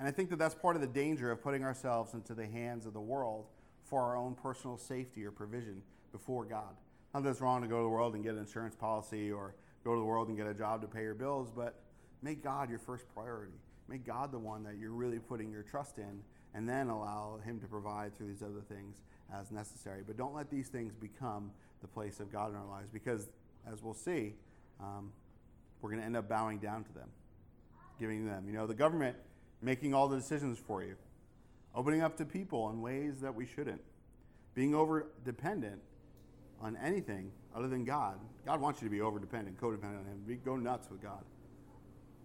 [0.00, 2.86] and I think that that's part of the danger of putting ourselves into the hands
[2.86, 3.44] of the world
[3.84, 6.74] for our own personal safety or provision before God.
[7.12, 9.54] Not that it's wrong to go to the world and get an insurance policy or
[9.84, 11.82] go to the world and get a job to pay your bills, but
[12.22, 13.52] make God your first priority.
[13.88, 16.22] Make God the one that you're really putting your trust in,
[16.54, 19.02] and then allow Him to provide through these other things
[19.34, 20.02] as necessary.
[20.06, 21.50] But don't let these things become
[21.82, 23.28] the place of God in our lives, because
[23.70, 24.32] as we'll see,
[24.80, 25.12] um,
[25.82, 27.10] we're going to end up bowing down to them,
[27.98, 28.44] giving them.
[28.46, 29.16] You know, the government
[29.62, 30.96] making all the decisions for you,
[31.74, 33.80] opening up to people in ways that we shouldn't,
[34.54, 35.80] being over dependent
[36.60, 38.18] on anything other than God.
[38.44, 40.22] God wants you to be over dependent, codependent on Him.
[40.26, 41.24] Be, go nuts with God.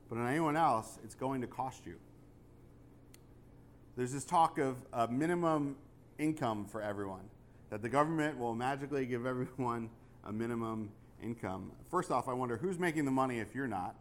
[0.09, 1.95] But on anyone else, it's going to cost you.
[3.95, 5.77] There's this talk of a minimum
[6.19, 7.29] income for everyone,
[7.69, 9.89] that the government will magically give everyone
[10.25, 10.91] a minimum
[11.23, 11.71] income.
[11.89, 13.95] First off, I wonder who's making the money if you're not.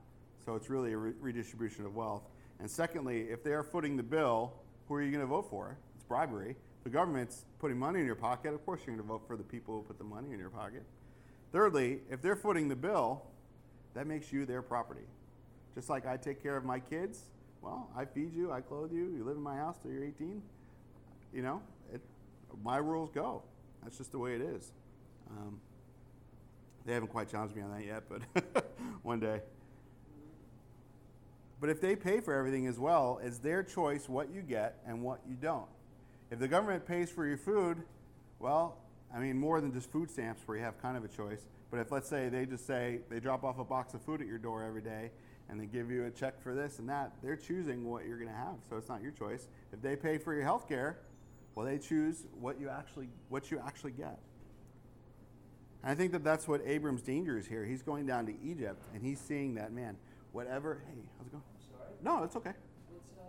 [0.44, 2.22] So it's really a re- redistribution of wealth.
[2.60, 4.52] And secondly, if they're footing the bill,
[4.88, 5.76] who are you going to vote for?
[5.94, 6.56] It's bribery.
[6.84, 8.54] The government's putting money in your pocket.
[8.54, 10.50] Of course, you're going to vote for the people who put the money in your
[10.50, 10.82] pocket.
[11.52, 13.22] Thirdly, if they're footing the bill,
[13.94, 15.06] that makes you their property.
[15.74, 17.22] Just like I take care of my kids,
[17.62, 20.42] well, I feed you, I clothe you, you live in my house till you're 18.
[21.32, 21.62] You know,
[21.92, 22.00] it,
[22.62, 23.42] my rules go.
[23.82, 24.72] That's just the way it is.
[25.30, 25.60] Um,
[26.84, 28.66] they haven't quite challenged me on that yet, but
[29.02, 29.40] one day.
[31.64, 35.00] But if they pay for everything as well, it's their choice what you get and
[35.00, 35.64] what you don't.
[36.31, 37.79] If the government pays for your food,
[38.38, 38.77] well,
[39.14, 41.46] I mean, more than just food stamps where you have kind of a choice.
[41.70, 44.27] But if, let's say, they just say they drop off a box of food at
[44.27, 45.11] your door every day
[45.48, 48.29] and they give you a check for this and that, they're choosing what you're going
[48.29, 48.57] to have.
[48.68, 49.48] So it's not your choice.
[49.72, 50.98] If they pay for your health care,
[51.55, 54.18] well, they choose what you actually what you actually get.
[55.83, 57.64] And I think that that's what Abram's danger is here.
[57.64, 59.96] He's going down to Egypt and he's seeing that man,
[60.33, 60.83] whatever.
[60.87, 61.42] Hey, how's it going?
[62.04, 62.16] Sorry?
[62.18, 62.52] No, it's okay.
[62.90, 63.22] What's, uh,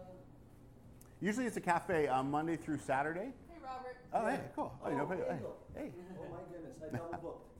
[1.21, 3.31] Usually it's a cafe on Monday through Saturday.
[3.49, 3.97] Hey, Robert.
[4.13, 4.35] Oh, Yeah.
[4.35, 4.73] hey, cool.
[4.83, 5.57] Oh, you know, hey, Angel.
[5.75, 5.91] hey.
[6.19, 7.51] Oh my goodness, I double booked.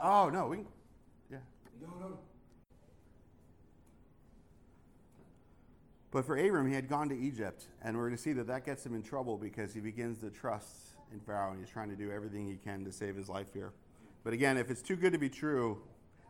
[0.00, 0.66] Oh no, we can.
[1.30, 1.38] Yeah.
[1.80, 2.18] No, no.
[6.10, 8.64] But for Abram, he had gone to Egypt, and we're going to see that that
[8.64, 11.96] gets him in trouble because he begins to trust in Pharaoh, and he's trying to
[11.96, 13.72] do everything he can to save his life here.
[14.24, 15.82] But again, if it's too good to be true,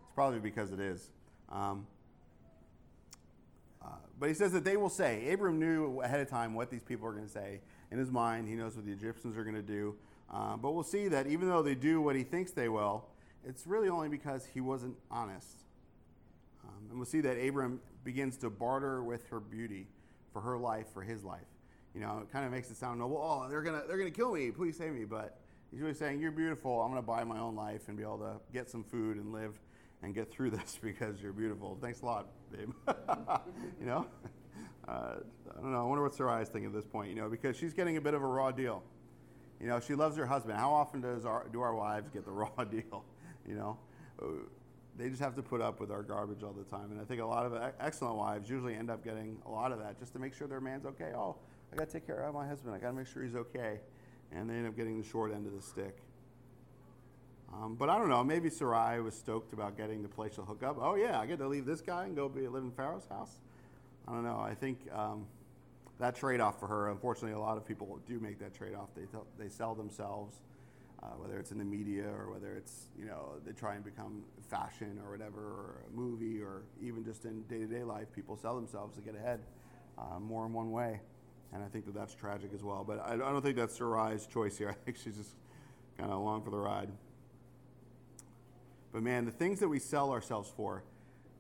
[0.02, 1.10] it's probably because it is.
[1.48, 1.97] Um, uh,
[4.18, 5.32] but he says that they will say.
[5.32, 7.60] Abram knew ahead of time what these people are going to say.
[7.90, 9.94] In his mind, he knows what the Egyptians are going to do.
[10.32, 13.06] Uh, but we'll see that even though they do what he thinks they will,
[13.46, 15.64] it's really only because he wasn't honest.
[16.64, 19.86] Um, and we'll see that Abram begins to barter with her beauty
[20.32, 21.46] for her life, for his life.
[21.94, 23.16] You know, it kind of makes it sound noble.
[23.16, 24.50] Oh, they're gonna they're gonna kill me.
[24.50, 25.04] Please save me.
[25.04, 25.38] But
[25.70, 26.82] he's really saying, "You're beautiful.
[26.82, 29.58] I'm gonna buy my own life and be able to get some food and live
[30.02, 31.76] and get through this because you're beautiful.
[31.80, 32.70] Thanks a lot, babe.
[33.80, 34.06] you know."
[34.86, 35.16] Uh,
[35.50, 35.80] I don't know.
[35.80, 37.10] I wonder what Sarai's thinking at this point.
[37.10, 38.82] You know, because she's getting a bit of a raw deal.
[39.60, 40.56] You know, she loves her husband.
[40.58, 43.04] How often does our do our wives get the raw deal?
[43.46, 43.78] You know,
[44.22, 44.26] Uh,
[44.96, 46.90] they just have to put up with our garbage all the time.
[46.90, 49.78] And I think a lot of excellent wives usually end up getting a lot of
[49.78, 51.12] that just to make sure their man's okay.
[51.14, 51.36] Oh,
[51.72, 52.74] I got to take care of my husband.
[52.74, 53.80] I got to make sure he's okay.
[54.32, 55.98] And they end up getting the short end of the stick.
[57.52, 58.22] Um, but I don't know.
[58.22, 60.76] Maybe Sarai was stoked about getting the place to hook up.
[60.80, 63.40] Oh yeah, I get to leave this guy and go be live in Pharaoh's house.
[64.06, 64.38] I don't know.
[64.38, 65.26] I think um,
[65.98, 66.90] that trade-off for her.
[66.90, 68.88] Unfortunately, a lot of people do make that trade-off.
[68.94, 70.36] They tell, they sell themselves,
[71.02, 74.22] uh, whether it's in the media or whether it's you know they try and become
[74.50, 78.96] fashion or whatever, or a movie, or even just in day-to-day life, people sell themselves
[78.96, 79.40] to get ahead
[79.98, 81.00] uh, more in one way.
[81.52, 82.84] And I think that that's tragic as well.
[82.86, 84.68] But I, I don't think that's Sarai's choice here.
[84.70, 85.34] I think she's just
[85.98, 86.90] kind of along for the ride.
[88.98, 90.82] But man, the things that we sell ourselves for,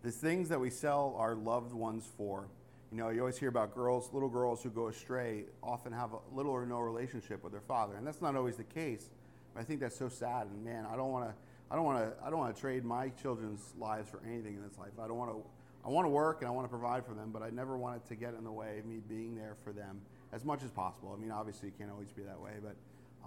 [0.04, 2.46] the things that we sell our loved ones for,
[2.92, 6.18] you know, you always hear about girls, little girls who go astray, often have a
[6.32, 9.10] little or no relationship with their father, and that's not always the case.
[9.52, 10.46] But I think that's so sad.
[10.46, 11.34] And man, I don't want to,
[11.68, 14.62] I don't want to, I don't want to trade my children's lives for anything in
[14.62, 14.92] this life.
[14.96, 15.42] I don't want to,
[15.84, 17.96] I want to work and I want to provide for them, but I never want
[17.96, 20.00] it to get in the way of me being there for them
[20.32, 21.12] as much as possible.
[21.12, 22.76] I mean, obviously, it can't always be that way, but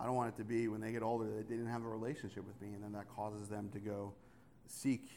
[0.02, 1.88] I don't want it to be when they get older that they didn't have a
[1.88, 4.14] relationship with me, and then that causes them to go
[4.66, 5.08] seek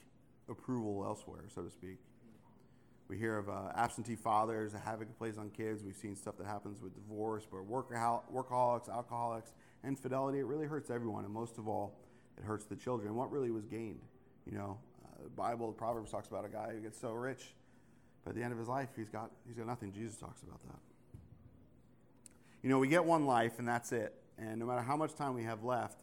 [0.48, 1.96] approval elsewhere, so to speak.
[3.08, 5.82] We hear of uh, absentee fathers, the havoc it plays on kids.
[5.82, 9.52] We've seen stuff that happens with divorce, but workahol- workaholics, alcoholics,
[9.86, 10.40] infidelity.
[10.40, 11.98] It really hurts everyone, and most of all,
[12.36, 13.14] it hurts the children.
[13.14, 14.00] What really was gained?
[14.44, 17.54] You know, uh, the Bible, Proverbs talks about a guy who gets so rich,
[18.22, 19.92] but at the end of his life, he's got he's got nothing.
[19.92, 20.80] Jesus talks about that.
[22.62, 24.14] You know, we get one life, and that's it.
[24.38, 26.02] And no matter how much time we have left,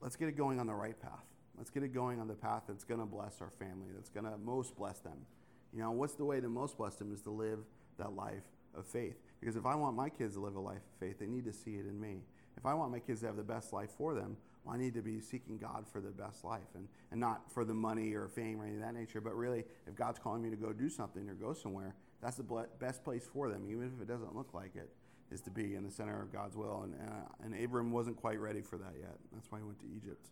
[0.00, 1.24] let's get it going on the right path.
[1.56, 4.26] Let's get it going on the path that's going to bless our family, that's going
[4.26, 5.26] to most bless them.
[5.72, 7.60] You know, what's the way to most bless them is to live
[7.98, 8.42] that life
[8.74, 9.16] of faith.
[9.40, 11.52] Because if I want my kids to live a life of faith, they need to
[11.52, 12.22] see it in me.
[12.56, 14.94] If I want my kids to have the best life for them, well, I need
[14.94, 18.28] to be seeking God for the best life and, and not for the money or
[18.28, 20.88] fame or anything of that nature, but really, if God's calling me to go do
[20.88, 24.54] something or go somewhere, that's the best place for them, even if it doesn't look
[24.54, 24.90] like it,
[25.32, 26.82] is to be in the center of God's will.
[26.84, 29.16] And, uh, and Abram wasn't quite ready for that yet.
[29.32, 30.28] That's why he went to Egypt.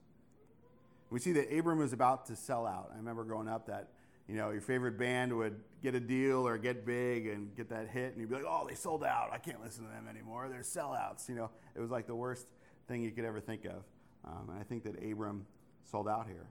[1.11, 2.91] We see that Abram was about to sell out.
[2.93, 3.89] I remember growing up that,
[4.29, 7.89] you know, your favorite band would get a deal or get big and get that
[7.89, 9.31] hit, and you'd be like, oh, they sold out.
[9.33, 10.49] I can't listen to them anymore.
[10.49, 11.29] They're sellouts.
[11.29, 12.47] You know, it was like the worst
[12.87, 13.83] thing you could ever think of.
[14.25, 15.47] Um, and I think that Abram
[15.91, 16.47] sold out here.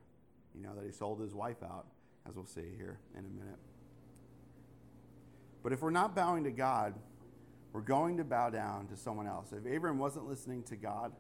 [0.56, 1.86] You know, that he sold his wife out,
[2.28, 3.60] as we'll see here in a minute.
[5.64, 6.96] But if we're not bowing to God,
[7.74, 9.52] we're going to bow down to someone else.
[9.52, 11.12] If Abram wasn't listening to God,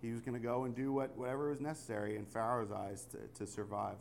[0.00, 3.18] he was going to go and do what, whatever was necessary in Pharaoh's eyes to,
[3.38, 3.96] to survive.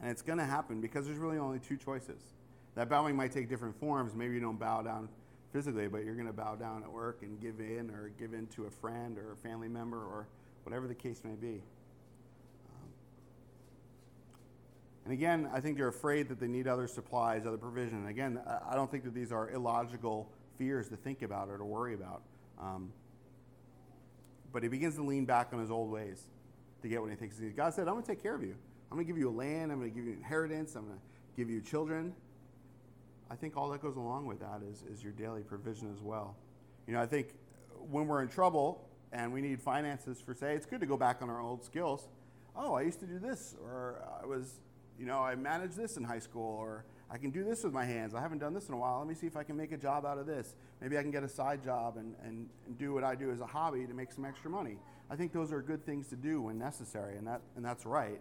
[0.00, 2.20] And it's going to happen because there's really only two choices.
[2.74, 4.14] That bowing might take different forms.
[4.14, 5.08] Maybe you don't bow down
[5.52, 8.46] physically, but you're going to bow down at work and give in or give in
[8.48, 10.28] to a friend or a family member or
[10.64, 11.62] whatever the case may be.
[12.68, 12.88] Um,
[15.08, 18.00] and again, I think they're afraid that they need other supplies, other provision.
[18.00, 21.64] And again, I- don't think that these are illogical fears to think about or to
[21.64, 22.20] worry about.
[22.58, 22.92] Um,
[24.52, 26.28] but he begins to lean back on his old ways
[26.82, 27.56] to get what he thinks he needs.
[27.56, 28.54] God said, I'm going to take care of you.
[28.90, 29.72] I'm going to give you a land.
[29.72, 30.74] I'm going to give you an inheritance.
[30.74, 31.04] I'm going to
[31.38, 32.12] give you children.
[33.30, 36.36] I think all that goes along with that is, is your daily provision as well.
[36.86, 37.28] You know, I think
[37.78, 41.22] when we're in trouble and we need finances for, say, it's good to go back
[41.22, 42.08] on our old skills.
[42.54, 44.60] Oh, I used to do this, or I was,
[44.98, 47.84] you know, I managed this in high school, or I can do this with my
[47.84, 48.14] hands.
[48.14, 48.98] I haven't done this in a while.
[48.98, 50.54] Let me see if I can make a job out of this.
[50.80, 53.40] Maybe I can get a side job and, and, and do what I do as
[53.40, 54.76] a hobby to make some extra money.
[55.10, 58.20] I think those are good things to do when necessary, and, that, and that's right.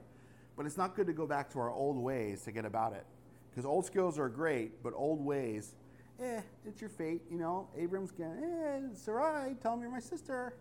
[0.55, 3.05] But it's not good to go back to our old ways to get about it.
[3.49, 5.75] Because old skills are great, but old ways,
[6.21, 7.21] eh, it's your fate.
[7.29, 10.55] You know, Abram's going, eh, Sarai, tell me you're my sister.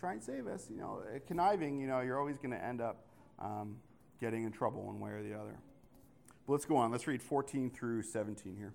[0.00, 0.68] Try and save us.
[0.70, 3.04] You know, eh, conniving, you know, you're always going to end up
[3.38, 3.76] um,
[4.20, 5.58] getting in trouble one way or the other.
[6.46, 6.90] But let's go on.
[6.90, 8.72] Let's read 14 through 17 here.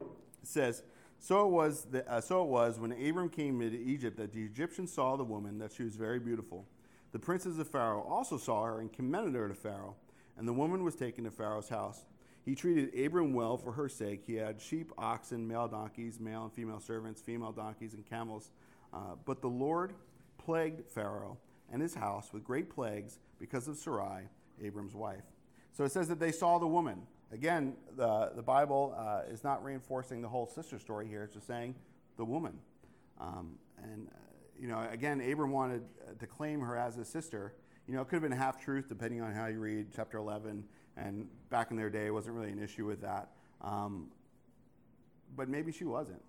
[0.00, 0.08] It
[0.48, 0.82] says,
[1.18, 4.42] so it was that, uh, so it was when Abram came into Egypt that the
[4.42, 6.64] Egyptians saw the woman that she was very beautiful.
[7.12, 9.96] The princes of Pharaoh also saw her and commended her to Pharaoh,
[10.38, 12.06] and the woman was taken to Pharaoh's house.
[12.42, 14.22] He treated Abram well for her sake.
[14.26, 18.50] He had sheep, oxen, male donkeys, male and female servants, female donkeys, and camels.
[18.92, 19.92] Uh, but the Lord
[20.38, 21.36] plagued Pharaoh
[21.70, 24.28] and his house with great plagues because of Sarai,
[24.62, 25.24] Abram's wife.
[25.72, 27.06] So it says that they saw the woman.
[27.32, 31.46] Again, the, the Bible uh, is not reinforcing the whole sister story here, it's just
[31.46, 31.74] saying
[32.16, 32.58] the woman.
[33.20, 34.16] Um, and, uh,
[34.60, 37.54] you know, again, Abram wanted uh, to claim her as his sister.
[37.86, 40.64] You know, it could have been half truth depending on how you read chapter 11.
[40.96, 43.30] And back in their day, it wasn't really an issue with that.
[43.62, 44.08] Um,
[45.36, 46.22] but maybe she wasn't.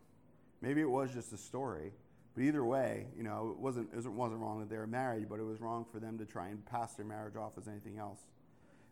[0.62, 1.92] Maybe it was just a story.
[2.36, 5.40] But either way, you know, it wasn't, it wasn't wrong that they were married, but
[5.40, 8.20] it was wrong for them to try and pass their marriage off as anything else.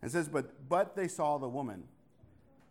[0.01, 1.83] And it says, but, but they saw the woman.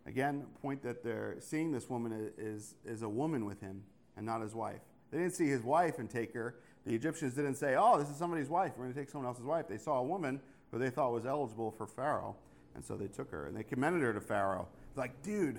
[0.07, 3.83] Again, point that they're seeing this woman is, is a woman with him
[4.17, 4.81] and not his wife.
[5.11, 6.57] They didn't see his wife and take her.
[6.87, 8.73] The Egyptians didn't say, oh, this is somebody's wife.
[8.77, 9.69] We're going to take someone else's wife.
[9.69, 12.37] They saw a woman who they thought was eligible for Pharaoh.
[12.75, 14.69] And so they took her and they commended her to Pharaoh.
[14.89, 15.59] It's like, dude,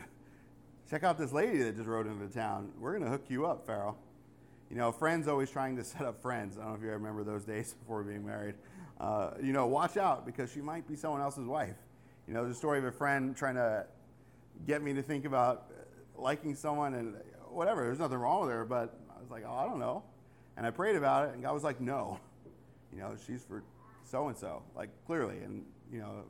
[0.90, 2.72] check out this lady that just rode into the town.
[2.80, 3.98] We're going to hook you up, Pharaoh.
[4.70, 6.58] You know, friends always trying to set up friends.
[6.58, 8.56] I don't know if you remember those days before being married.
[9.00, 11.76] Uh, you know, watch out because she might be someone else's wife.
[12.28, 13.86] You know, the story of a friend trying to
[14.68, 15.72] get me to think about
[16.16, 17.16] liking someone and
[17.48, 17.84] whatever.
[17.84, 20.04] There's nothing wrong with her, but I was like, oh, I don't know.
[20.58, 22.20] And I prayed about it, and God was like, no.
[22.92, 23.64] You know, she's for
[24.04, 25.38] so and so, like clearly.
[25.38, 26.24] And, you know,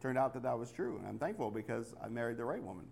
[0.00, 0.98] turned out that that was true.
[0.98, 2.84] And I'm thankful because I married the right woman.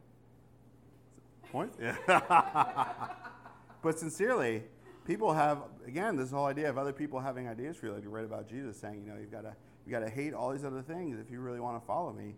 [1.53, 1.73] Point?
[1.81, 3.17] Yeah.
[3.83, 4.63] but sincerely,
[5.07, 8.11] people have, again, this whole idea of other people having ideas for you, like you
[8.11, 9.55] read about Jesus saying, you know, you've got to
[9.87, 12.35] you got to hate all these other things if you really want to follow me.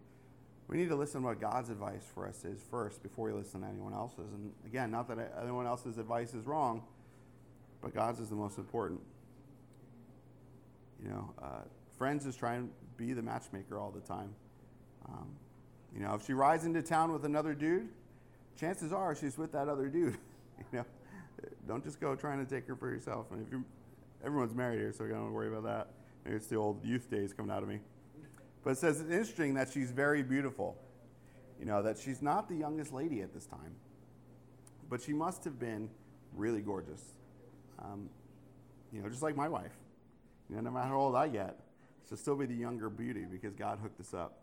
[0.68, 3.61] We need to listen to what God's advice for us is first before we listen
[3.61, 4.33] to anyone else's.
[4.33, 6.83] And again, not that anyone else's advice is wrong,
[7.83, 9.00] but God's is the most important.
[11.02, 11.62] You know, uh,
[11.98, 14.35] friends is trying to be the matchmaker all the time.
[15.09, 15.26] Um,
[15.94, 17.88] you know, if she rides into town with another dude,
[18.59, 20.16] chances are she's with that other dude.
[20.72, 20.85] you know,
[21.66, 23.27] don't just go trying to take her for yourself.
[23.31, 23.64] And if you,
[24.25, 25.88] everyone's married here, so you don't worry about that.
[26.25, 27.81] Maybe it's the old youth days coming out of me.
[28.64, 30.77] But it says it's interesting that she's very beautiful.
[31.59, 33.75] You know, that she's not the youngest lady at this time,
[34.88, 35.88] but she must have been
[36.35, 37.03] really gorgeous.
[37.79, 38.09] Um,
[38.92, 39.72] you know, just like my wife.
[40.48, 41.59] You know, no matter how old I get,
[42.09, 44.40] she'll still be the younger beauty because God hooked us up.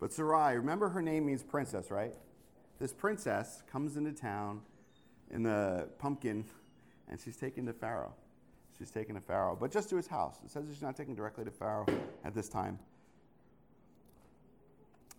[0.00, 2.14] But Sarai, remember her name means princess, right?
[2.78, 4.62] This princess comes into town
[5.30, 6.44] in the pumpkin
[7.08, 8.14] and she's taken to Pharaoh.
[8.78, 10.36] She's taken to Pharaoh, but just to his house.
[10.44, 11.86] It says she's not taken directly to Pharaoh
[12.24, 12.78] at this time.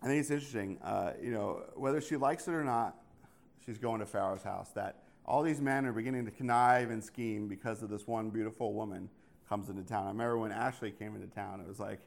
[0.02, 2.96] I think it's interesting, uh, you know, whether she likes it or not,
[3.64, 4.70] she's going to Pharaoh's house.
[4.70, 8.72] That all these men are beginning to connive and scheme because of this one beautiful
[8.72, 9.08] woman
[9.48, 10.06] comes into town.
[10.06, 12.00] I remember when Ashley came into town, it was like,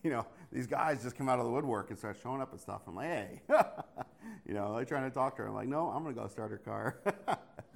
[0.04, 2.60] you know, these guys just come out of the woodwork and start showing up and
[2.60, 2.82] stuff.
[2.86, 3.40] I'm like, hey,
[4.46, 5.48] you know, they're trying to talk to her.
[5.48, 7.00] I'm like, no, I'm going to go start her car.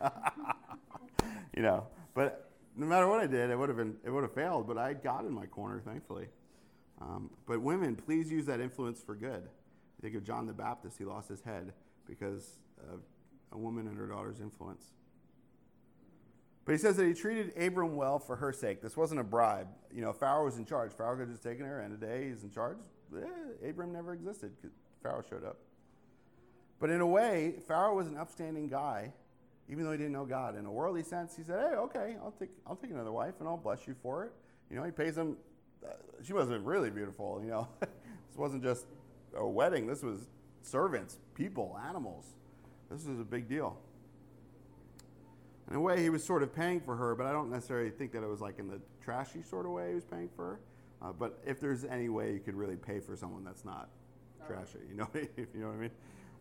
[1.57, 4.35] you know, but no matter what I did, it would have been, it would have
[4.35, 4.67] failed.
[4.67, 6.29] But I got in my corner, thankfully.
[7.01, 9.49] Um, but women, please use that influence for good.
[10.01, 11.73] Think of John the Baptist; he lost his head
[12.07, 12.59] because
[12.91, 13.01] of
[13.53, 14.85] a woman and her daughter's influence.
[16.64, 18.81] But he says that he treated Abram well for her sake.
[18.81, 19.68] This wasn't a bribe.
[19.92, 20.92] You know, Pharaoh was in charge.
[20.92, 22.79] Pharaoh could have just taken her, and today he's in charge.
[23.14, 25.59] Eh, Abram never existed because Pharaoh showed up.
[26.80, 29.12] But in a way, Pharaoh was an upstanding guy,
[29.68, 30.57] even though he didn't know God.
[30.57, 33.49] In a worldly sense, he said, "Hey, okay, I'll take I'll take another wife, and
[33.49, 34.32] I'll bless you for it."
[34.70, 35.36] You know, he pays him.
[35.84, 37.41] Uh, she wasn't really beautiful.
[37.43, 38.86] You know, this wasn't just
[39.36, 39.86] a wedding.
[39.86, 40.26] This was
[40.62, 42.24] servants, people, animals.
[42.91, 43.78] This was a big deal.
[45.71, 48.12] In a way, he was sort of paying for her, but I don't necessarily think
[48.12, 50.61] that it was like in the trashy sort of way he was paying for her.
[51.03, 53.89] Uh, but if there's any way you could really pay for someone that's not
[54.47, 55.91] trashy, you know, if you know what I mean.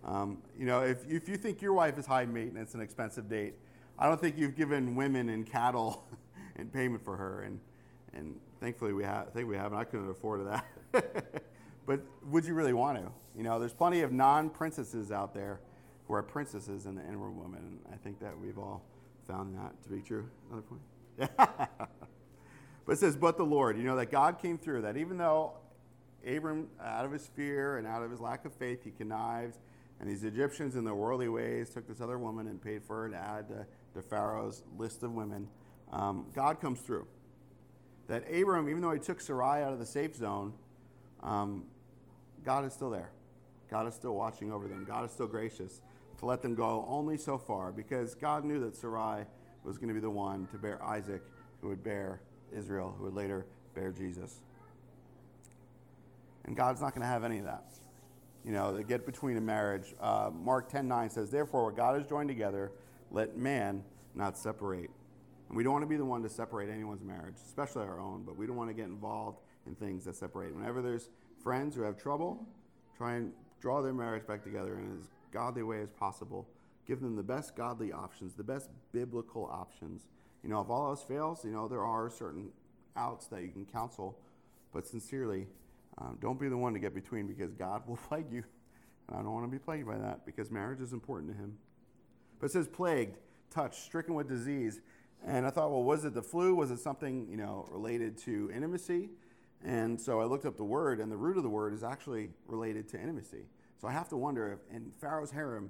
[0.05, 3.53] Um, you know, if, if you think your wife is high maintenance and expensive date,
[3.97, 6.05] I don't think you've given women and cattle
[6.57, 7.43] in payment for her.
[7.43, 7.59] And,
[8.13, 10.65] and thankfully we have, I think we have, and I couldn't afford that.
[11.85, 13.09] but would you really want to?
[13.37, 15.61] You know, there's plenty of non princesses out there
[16.07, 17.59] who are princesses in the inward woman.
[17.59, 18.83] And I think that we've all
[19.27, 20.29] found that to be true.
[20.49, 21.79] Another point?
[22.85, 25.53] But it says, but the Lord, you know, that God came through, that even though
[26.27, 29.57] Abram, out of his fear and out of his lack of faith, he connived,
[29.99, 33.09] and these Egyptians in their worldly ways took this other woman and paid for her
[33.09, 35.47] to add to, to Pharaoh's list of women.
[35.91, 37.07] Um, God comes through.
[38.07, 40.53] That Abram, even though he took Sarai out of the safe zone,
[41.21, 41.63] um,
[42.43, 43.11] God is still there.
[43.69, 44.85] God is still watching over them.
[44.85, 45.79] God is still gracious
[46.19, 49.25] to let them go only so far because God knew that Sarai
[49.63, 51.21] was going to be the one to bear Isaac,
[51.61, 52.21] who would bear
[52.55, 54.41] Israel, who would later bear Jesus.
[56.45, 57.65] And God's not going to have any of that.
[58.43, 59.95] You know, they get between a marriage.
[60.01, 62.71] Uh, Mark 10 9 says, Therefore, what God has joined together,
[63.11, 63.83] let man
[64.15, 64.89] not separate.
[65.47, 68.23] And we don't want to be the one to separate anyone's marriage, especially our own,
[68.25, 70.53] but we don't want to get involved in things that separate.
[70.53, 71.09] Whenever there's
[71.41, 72.45] friends who have trouble,
[72.97, 76.47] try and draw their marriage back together in as godly way as possible.
[76.85, 80.07] Give them the best godly options, the best biblical options.
[80.43, 82.49] You know, if all else fails, you know, there are certain
[82.95, 84.17] outs that you can counsel,
[84.73, 85.47] but sincerely,
[85.97, 88.43] um, don't be the one to get between because God will plague you.
[89.07, 91.57] And I don't want to be plagued by that because marriage is important to Him.
[92.39, 93.17] But it says plagued,
[93.49, 94.81] touched, stricken with disease.
[95.25, 96.55] And I thought, well, was it the flu?
[96.55, 99.09] Was it something, you know, related to intimacy?
[99.63, 102.31] And so I looked up the word, and the root of the word is actually
[102.47, 103.45] related to intimacy.
[103.83, 105.69] So I have to wonder if in Pharaoh's harem,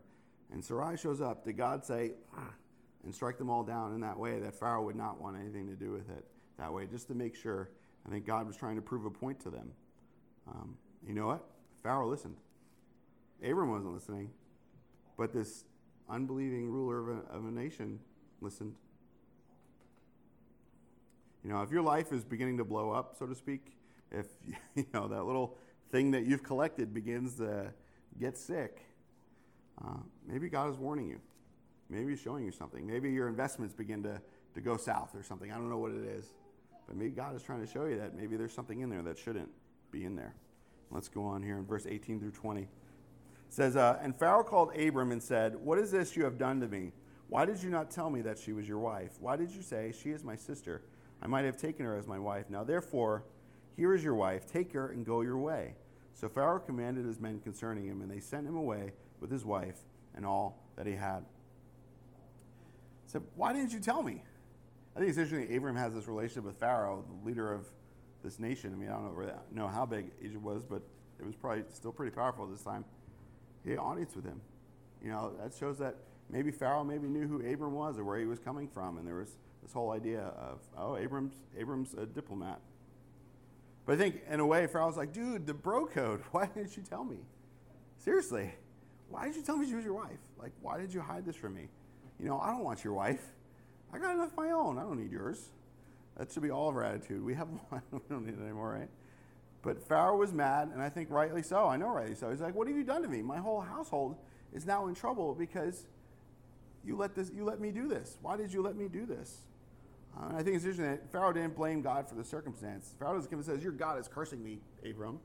[0.52, 2.54] and Sarai shows up, did God say, ah,
[3.04, 5.74] and strike them all down in that way that Pharaoh would not want anything to
[5.74, 6.24] do with it
[6.60, 7.72] that way, just to make sure?
[8.06, 9.72] I think God was trying to prove a point to them.
[10.48, 11.44] Um, you know what?
[11.82, 12.36] Pharaoh listened.
[13.44, 14.30] Abram wasn't listening,
[15.18, 15.66] but this
[16.08, 18.00] unbelieving ruler of a, of a nation
[18.42, 18.76] listened.
[21.44, 23.76] You know, if your life is beginning to blow up, so to speak,
[24.12, 24.28] if
[24.76, 25.58] you know that little
[25.92, 27.74] thing that you've collected begins to
[28.20, 28.82] get sick,
[29.84, 29.98] uh,
[30.28, 31.20] maybe God is warning you.
[31.90, 32.86] Maybe He's showing you something.
[32.86, 34.22] Maybe your investments begin to,
[34.54, 35.52] to go south or something.
[35.52, 36.34] I don't know what it is.
[36.88, 39.18] But maybe God is trying to show you that maybe there's something in there that
[39.18, 39.50] shouldn't
[39.92, 40.36] be in there.
[40.92, 42.62] Let's go on here in verse 18 through 20.
[42.62, 42.68] It
[43.50, 46.68] says, uh, And Pharaoh called Abram and said, What is this you have done to
[46.68, 46.92] me?
[47.30, 49.14] Why did you not tell me that she was your wife?
[49.20, 50.84] Why did you say, She is my sister?
[51.22, 52.50] I might have taken her as my wife.
[52.50, 53.24] Now, therefore,
[53.76, 54.46] here is your wife.
[54.46, 55.76] Take her and go your way.
[56.14, 59.78] So Pharaoh commanded his men concerning him, and they sent him away with his wife
[60.16, 61.26] and all that he had.
[63.08, 64.24] Said, Why didn't you tell me?
[64.96, 67.66] I think it's interesting Abram has this relationship with Pharaoh, the leader of
[68.24, 68.74] this nation.
[68.74, 70.82] I mean, I don't know, really know how big Egypt was, but
[71.20, 72.86] it was probably still pretty powerful at this time.
[73.64, 74.40] He had an audience with him.
[75.04, 75.96] You know, that shows that
[76.30, 79.16] maybe Pharaoh maybe knew who Abram was or where he was coming from, and there
[79.16, 82.60] was this whole idea of, oh, Abram's, Abram's a diplomat.
[83.86, 86.84] But I think, in a way, Pharaoh's like, dude, the bro code, why didn't you
[86.84, 87.18] tell me?
[87.98, 88.54] Seriously,
[89.10, 90.20] why did you tell me she was your wife?
[90.38, 91.68] Like, why did you hide this from me?
[92.20, 93.24] You know, I don't want your wife.
[93.94, 94.78] I got enough of my own.
[94.78, 95.50] I don't need yours.
[96.18, 97.24] That should be all of our attitude.
[97.24, 97.82] We have one.
[97.92, 98.90] we don't need it anymore, right?
[99.62, 101.68] But Pharaoh was mad, and I think rightly so.
[101.68, 102.30] I know rightly so.
[102.30, 103.22] He's like, "What have you done to me?
[103.22, 104.18] My whole household
[104.52, 105.86] is now in trouble because
[106.84, 107.32] you let this.
[107.34, 108.18] You let me do this.
[108.22, 109.44] Why did you let me do this?"
[110.16, 112.94] Uh, and I think it's interesting that Pharaoh didn't blame God for the circumstance.
[113.00, 115.20] Pharaoh doesn't come and says, "Your God is cursing me, Abram."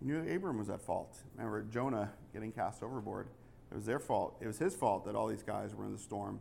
[0.00, 1.18] You knew Abram was at fault.
[1.36, 3.28] Remember Jonah getting cast overboard.
[3.70, 4.36] It was their fault.
[4.40, 6.40] It was his fault that all these guys were in the storm.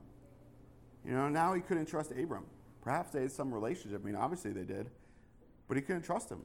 [1.06, 2.46] You know, now he couldn't trust Abram.
[2.82, 4.02] Perhaps they had some relationship.
[4.04, 4.90] I mean, obviously they did,
[5.68, 6.42] but he couldn't trust him.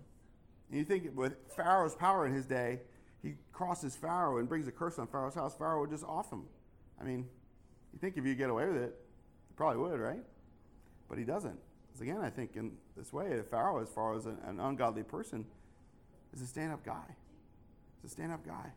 [0.68, 2.80] And you think with Pharaoh's power in his day,
[3.22, 6.44] he crosses Pharaoh and brings a curse on Pharaoh's house, Pharaoh would just off him.
[7.00, 7.26] I mean,
[7.92, 8.94] you think if you get away with it,
[9.48, 10.20] you probably would, right?
[11.08, 11.58] But he doesn't.
[11.86, 15.44] Because again, I think in this way, Pharaoh, as far as an, an ungodly person,
[16.32, 17.16] is a stand up guy.
[18.02, 18.72] He's a stand up guy.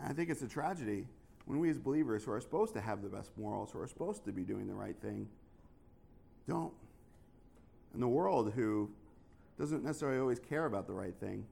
[0.00, 1.06] And I think it's a tragedy
[1.46, 4.24] when we as believers who are supposed to have the best morals, who are supposed
[4.26, 5.26] to be doing the right thing,
[6.46, 6.74] don't.
[7.94, 8.90] And the world, who
[9.58, 11.46] doesn't necessarily always care about the right thing,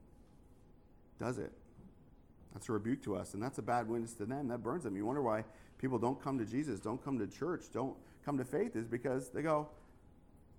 [1.19, 1.51] does it.
[2.57, 4.47] That's a rebuke to us, and that's a bad witness to them.
[4.47, 4.95] That burns them.
[4.95, 5.43] You wonder why
[5.77, 7.95] people don't come to Jesus, don't come to church, don't
[8.25, 9.67] come to faith, is because they go,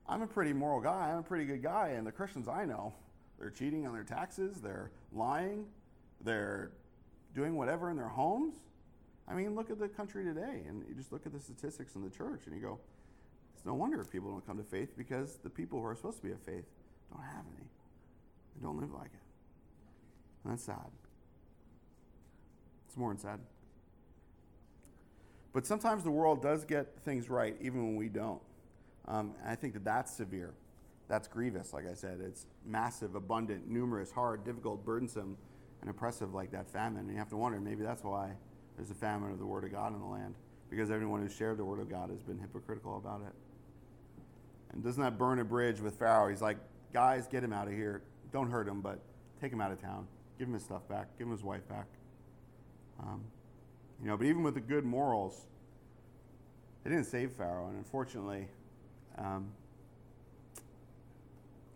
[0.08, 2.94] I'm a pretty moral guy, I'm a pretty good guy, and the Christians I know,
[3.36, 5.66] they're cheating on their taxes, they're lying,
[6.20, 6.70] they're
[7.34, 8.54] doing whatever in their homes.
[9.26, 12.04] I mean, look at the country today, and you just look at the statistics in
[12.04, 12.78] the church, and you go,
[13.56, 16.22] it's no wonder people don't come to faith because the people who are supposed to
[16.22, 16.66] be of faith
[17.12, 17.66] don't have any.
[18.54, 20.44] They don't live like it.
[20.44, 20.92] And that's sad.
[22.98, 23.38] More sad.
[25.52, 28.42] But sometimes the world does get things right even when we don't.
[29.06, 30.52] Um, I think that that's severe.
[31.08, 32.20] that's grievous, like I said.
[32.20, 35.36] It's massive, abundant, numerous, hard, difficult, burdensome,
[35.80, 37.00] and oppressive like that famine.
[37.00, 38.32] And you have to wonder maybe that's why
[38.76, 40.34] there's a famine of the Word of God in the land,
[40.70, 43.32] because everyone who's shared the Word of God has been hypocritical about it.
[44.72, 46.28] And doesn't that burn a bridge with Pharaoh?
[46.28, 46.58] He's like,
[46.92, 48.02] guys, get him out of here.
[48.32, 48.98] Don't hurt him, but
[49.40, 50.06] take him out of town.
[50.38, 51.06] Give him his stuff back.
[51.16, 51.86] Give him his wife back.
[53.00, 53.22] Um,
[54.00, 55.46] you know, but even with the good morals,
[56.84, 57.68] they didn't save Pharaoh.
[57.68, 58.48] And unfortunately,
[59.16, 59.48] um,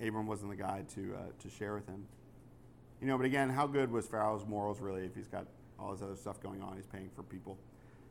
[0.01, 2.07] Abram wasn't the guy to, uh, to share with him.
[3.01, 5.47] You know, but again, how good was Pharaoh's morals really if he's got
[5.79, 6.77] all this other stuff going on?
[6.77, 7.59] He's paying for people.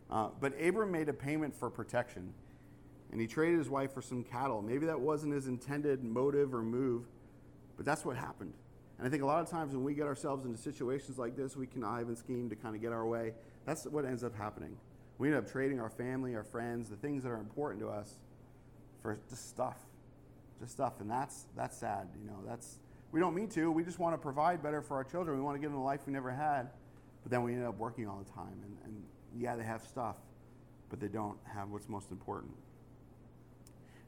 [0.09, 2.33] Uh, but Abram made a payment for protection,
[3.11, 4.61] and he traded his wife for some cattle.
[4.61, 7.05] Maybe that wasn't his intended motive or move,
[7.77, 8.53] but that's what happened.
[9.01, 11.57] And I think a lot of times when we get ourselves into situations like this,
[11.57, 13.33] we connive and scheme to kind of get our way.
[13.65, 14.77] That's what ends up happening.
[15.17, 18.19] We end up trading our family, our friends, the things that are important to us
[19.01, 19.77] for just stuff
[20.61, 22.07] just stuff, and that's that's sad.
[22.21, 22.77] You know, that's
[23.11, 23.71] we don't mean to.
[23.71, 25.35] We just want to provide better for our children.
[25.35, 26.69] We want to give them a life we never had,
[27.23, 28.53] but then we end up working all the time.
[28.63, 29.03] And, and
[29.35, 30.15] yeah, they have stuff,
[30.89, 32.53] but they don't have what's most important.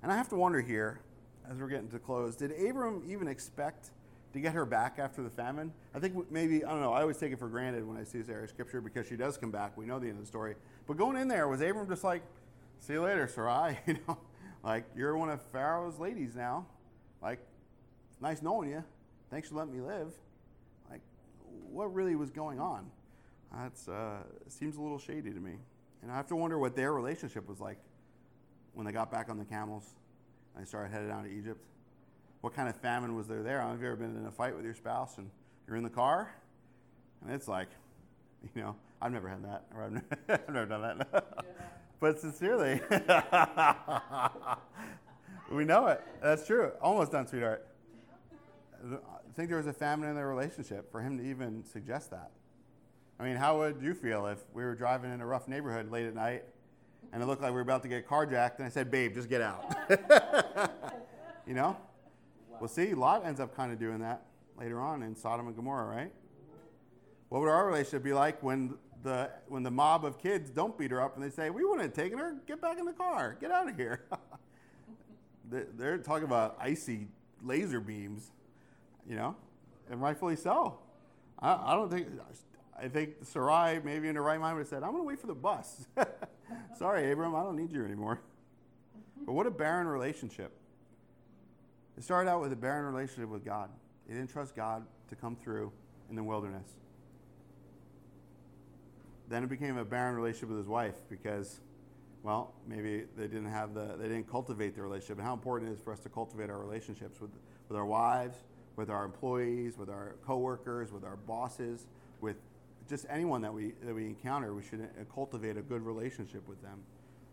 [0.04, 1.02] And I have to wonder here,
[1.50, 3.90] as we're getting to close, did Abram even expect
[4.34, 5.72] to get her back after the famine?
[5.94, 6.94] I think maybe I don't know.
[6.94, 9.16] I always take it for granted when I see this area of scripture because she
[9.16, 9.78] does come back.
[9.78, 10.56] We know the end of the story.
[10.88, 12.24] But going in there, was Abram just like,
[12.80, 13.78] "See you later, Sarai"?
[13.88, 14.18] You know.
[14.64, 16.66] Like, you're one of Pharaoh's ladies now.
[17.22, 17.40] Like,
[18.22, 18.84] nice knowing you.
[19.30, 20.14] Thanks for letting me live.
[20.90, 21.02] Like,
[21.70, 22.90] what really was going on?
[23.52, 25.56] That uh, seems a little shady to me.
[26.02, 27.78] And I have to wonder what their relationship was like
[28.74, 29.84] when they got back on the camels
[30.56, 31.66] and they started headed down to Egypt.
[32.44, 33.62] What kind of famine was there there?
[33.62, 35.30] I don't know if you've ever been in a fight with your spouse and
[35.66, 36.30] you're in the car
[37.24, 37.70] and it's like,
[38.54, 41.46] you know, I've never had that, or I've never, I've never done that.
[42.02, 42.82] But sincerely,
[45.50, 46.02] we know it.
[46.22, 46.74] That's true.
[46.82, 47.66] Almost done, sweetheart.
[48.84, 48.98] I
[49.38, 52.32] think there was a famine in their relationship for him to even suggest that.
[53.22, 56.06] I mean, how would you feel if we were driving in a rough neighborhood late
[56.06, 56.44] at night
[57.14, 59.30] and it looked like we were about to get carjacked and I said, babe, just
[59.30, 59.64] get out?
[61.48, 61.78] you know?
[62.60, 64.26] Well, see, Lot ends up kind of doing that
[64.58, 66.12] later on in Sodom and Gomorrah, right?
[67.30, 70.92] What would our relationship be like when the when the mob of kids don't beat
[70.92, 72.36] her up and they say, "We wouldn't have taken her.
[72.48, 73.38] Get back in the car.
[73.40, 74.06] Get out of here."
[75.50, 77.08] They're talking about icy
[77.44, 78.32] laser beams,
[79.08, 79.36] you know,
[79.90, 80.80] and rightfully so.
[81.40, 82.08] I, I don't think.
[82.80, 85.20] I think Sarai, maybe in her right mind, would have said, "I'm going to wait
[85.20, 85.86] for the bus."
[86.78, 88.20] Sorry, Abram, I don't need you anymore.
[89.26, 90.52] But what a barren relationship.
[91.98, 93.70] It started out with a barren relationship with God.
[94.08, 95.72] He didn't trust God to come through
[96.10, 96.68] in the wilderness.
[99.30, 101.60] Then it became a barren relationship with his wife because,
[102.24, 105.18] well, maybe they didn't have the, they didn't cultivate the relationship.
[105.18, 107.32] And how important it is for us to cultivate our relationships with,
[107.70, 108.38] with our wives,
[108.76, 111.86] with our employees, with our coworkers, with our bosses,
[112.22, 112.38] with
[112.90, 114.54] just anyone that we, that we encounter.
[114.54, 116.80] We should cultivate a good relationship with them.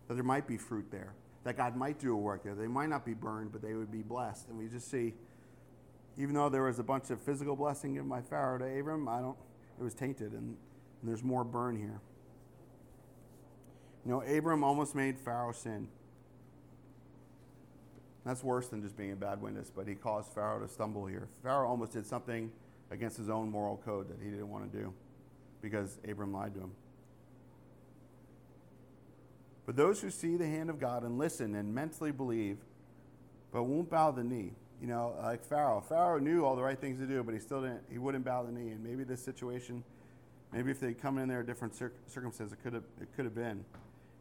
[0.09, 1.13] That there might be fruit there,
[1.45, 2.55] that God might do a work there.
[2.55, 4.49] They might not be burned, but they would be blessed.
[4.49, 5.15] And we just see,
[6.19, 9.21] even though there was a bunch of physical blessing given by Pharaoh to Abram, I
[9.21, 9.37] don't,
[9.79, 10.33] it was tainted.
[10.33, 10.57] And
[11.01, 12.01] and there's more burn here.
[14.05, 15.89] You know, Abram almost made Pharaoh sin.
[18.25, 21.29] That's worse than just being a bad witness, but he caused Pharaoh to stumble here.
[21.43, 22.51] Pharaoh almost did something
[22.91, 24.93] against his own moral code that he didn't want to do
[25.63, 26.73] because Abram lied to him.
[29.71, 32.57] But those who see the hand of God and listen and mentally believe,
[33.53, 34.51] but won't bow the knee,
[34.83, 35.81] you know, like Pharaoh.
[35.81, 38.43] Pharaoh knew all the right things to do, but he still didn't, he wouldn't bow
[38.43, 38.73] the knee.
[38.73, 39.85] And maybe this situation
[40.53, 43.25] Maybe if they'd come in there a different cir- circumstances, it could have it could
[43.25, 43.65] have been.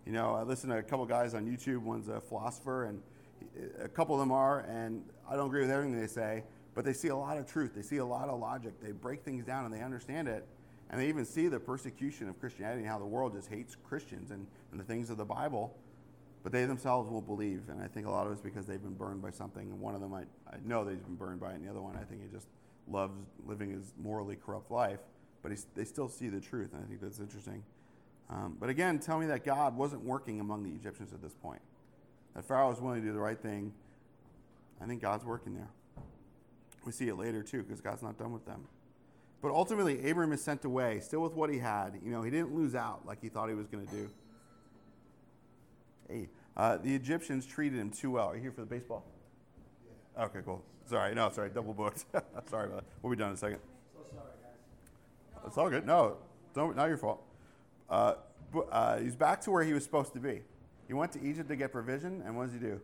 [0.06, 1.80] You know, I listen to a couple guys on YouTube.
[1.80, 3.02] One's a philosopher, and
[3.82, 6.44] a couple of them are, and I don't agree with everything they say,
[6.76, 7.74] but they see a lot of truth.
[7.76, 8.74] They see a lot of logic.
[8.80, 10.46] They break things down and they understand it,
[10.90, 14.32] and they even see the persecution of Christianity and how the world just hates Christians
[14.32, 15.76] and, and the things of the Bible.
[16.42, 18.94] But they themselves will believe, and I think a lot of it's because they've been
[18.94, 19.70] burned by something.
[19.70, 21.70] And one of them, I, I know that he's been burned by it, and the
[21.70, 22.48] other one, I think he just
[22.88, 23.14] loves
[23.46, 25.00] living his morally corrupt life
[25.42, 27.64] but they still see the truth, and I think that's interesting.
[28.30, 31.62] Um, but again, tell me that God wasn't working among the Egyptians at this point.
[32.36, 33.74] That Pharaoh was willing to do the right thing.
[34.82, 35.70] I think God's working there.
[36.86, 38.66] We see it later too, because God's not done with them.
[39.42, 42.00] But ultimately, Abram is sent away, still with what he had.
[42.04, 44.10] You know, he didn't lose out like he thought he was going to do.
[46.10, 48.28] Hey, uh, the Egyptians treated him too well.
[48.28, 49.06] Are you here for the baseball?
[50.18, 50.26] Yeah.
[50.26, 50.62] Okay, cool.
[50.88, 52.06] Sorry, no, sorry, double booked.
[52.50, 52.86] sorry about that.
[53.02, 53.60] We'll be done in a second.
[55.46, 55.86] It's all good.
[55.86, 56.18] No,
[56.54, 57.24] don't, not your fault.
[57.90, 58.16] Uh,
[58.72, 60.42] uh, he's back to where he was supposed to be.
[60.88, 62.82] He went to Egypt to get provision, and what does he do?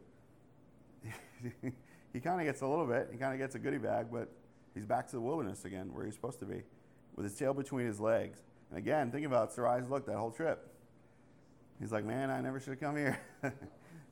[2.13, 3.09] he kind of gets a little bit.
[3.11, 4.29] He kind of gets a goodie bag, but
[4.75, 6.61] he's back to the wilderness again, where he's supposed to be,
[7.15, 8.43] with his tail between his legs.
[8.69, 10.71] And again, think about Sarai's look that whole trip.
[11.79, 13.19] He's like, man, I never should have come here.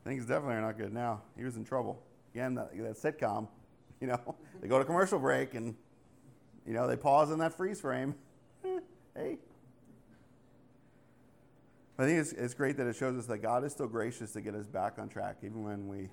[0.04, 1.22] Things definitely are not good now.
[1.36, 2.02] He was in trouble.
[2.34, 3.48] Again, that, that sitcom,
[4.00, 5.74] you know, they go to commercial break and,
[6.66, 8.14] you know, they pause in that freeze frame.
[8.62, 9.38] hey.
[11.96, 14.40] I think it's, it's great that it shows us that God is still gracious to
[14.40, 16.08] get us back on track, even when we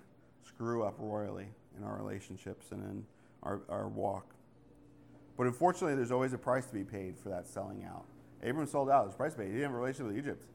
[0.45, 1.47] screw up royally
[1.78, 3.06] in our relationships and in
[3.43, 4.36] our, our walk.
[5.42, 8.06] But unfortunately, there's always a price to be paid for that selling out.
[8.44, 9.06] Abram sold out.
[9.06, 9.48] There's a price paid.
[9.48, 10.46] He didn't have a relationship with Egypt.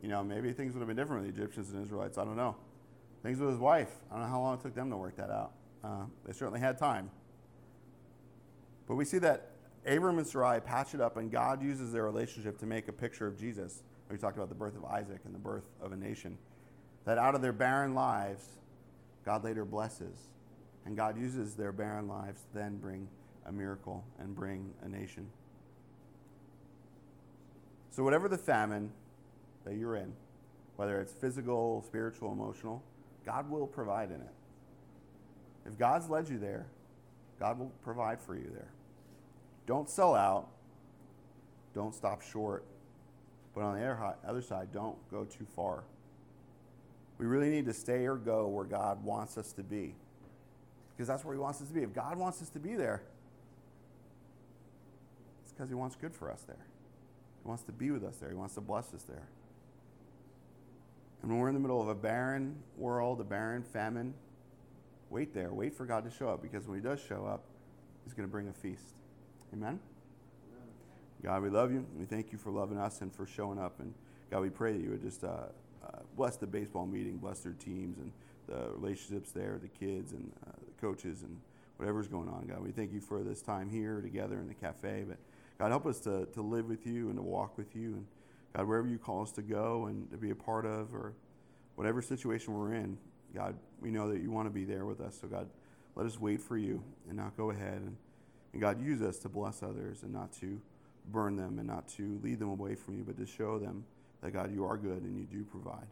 [0.00, 2.16] You know, maybe things would have been different with the Egyptians and Israelites.
[2.16, 2.54] I don't know.
[3.24, 3.90] Things with his wife.
[4.08, 5.54] I don't know how long it took them to work that out.
[5.82, 7.10] Uh, they certainly had time.
[8.86, 9.50] But we see that
[9.84, 13.26] Abram and Sarai patch it up, and God uses their relationship to make a picture
[13.26, 13.82] of Jesus.
[14.08, 16.38] We talked about the birth of Isaac and the birth of a nation.
[17.06, 18.44] That out of their barren lives,
[19.24, 20.28] God later blesses.
[20.86, 23.08] And God uses their barren lives to then bring
[23.50, 25.26] a miracle and bring a nation.
[27.90, 28.90] So, whatever the famine
[29.64, 30.12] that you're in,
[30.76, 32.82] whether it's physical, spiritual, emotional,
[33.26, 34.34] God will provide in it.
[35.66, 36.66] If God's led you there,
[37.38, 38.70] God will provide for you there.
[39.66, 40.48] Don't sell out.
[41.74, 42.64] Don't stop short.
[43.54, 45.84] But on the other side, don't go too far.
[47.18, 49.94] We really need to stay or go where God wants us to be.
[50.96, 51.82] Because that's where He wants us to be.
[51.82, 53.02] If God wants us to be there,
[55.60, 56.64] because He wants good for us there.
[57.42, 58.30] He wants to be with us there.
[58.30, 59.28] He wants to bless us there.
[61.20, 64.14] And when we're in the middle of a barren world, a barren famine,
[65.10, 65.52] wait there.
[65.52, 67.44] Wait for God to show up because when He does show up,
[68.04, 68.86] He's going to bring a feast.
[69.52, 69.78] Amen?
[71.22, 71.84] God, we love you.
[71.98, 73.80] We thank you for loving us and for showing up.
[73.80, 73.92] And
[74.30, 75.28] God, we pray that you would just uh,
[75.84, 78.12] uh, bless the baseball meeting, bless their teams and
[78.46, 81.38] the relationships there, the kids and uh, the coaches and
[81.76, 82.46] whatever's going on.
[82.46, 85.04] God, we thank you for this time here together in the cafe.
[85.06, 85.18] But
[85.60, 87.92] God, help us to, to live with you and to walk with you.
[87.92, 88.06] And
[88.56, 91.12] God, wherever you call us to go and to be a part of, or
[91.74, 92.96] whatever situation we're in,
[93.34, 95.18] God, we know that you want to be there with us.
[95.20, 95.50] So, God,
[95.96, 97.74] let us wait for you and not go ahead.
[97.74, 97.94] And,
[98.54, 100.58] and God, use us to bless others and not to
[101.12, 103.84] burn them and not to lead them away from you, but to show them
[104.22, 105.88] that, God, you are good and you do provide.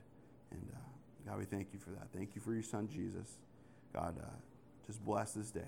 [0.51, 2.09] And uh, God, we thank you for that.
[2.17, 3.37] Thank you for your son, Jesus.
[3.93, 4.27] God, uh,
[4.87, 5.61] just bless this day.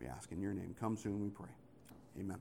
[0.00, 0.74] We ask in your name.
[0.80, 1.52] Come soon, we pray.
[2.18, 2.38] Amen.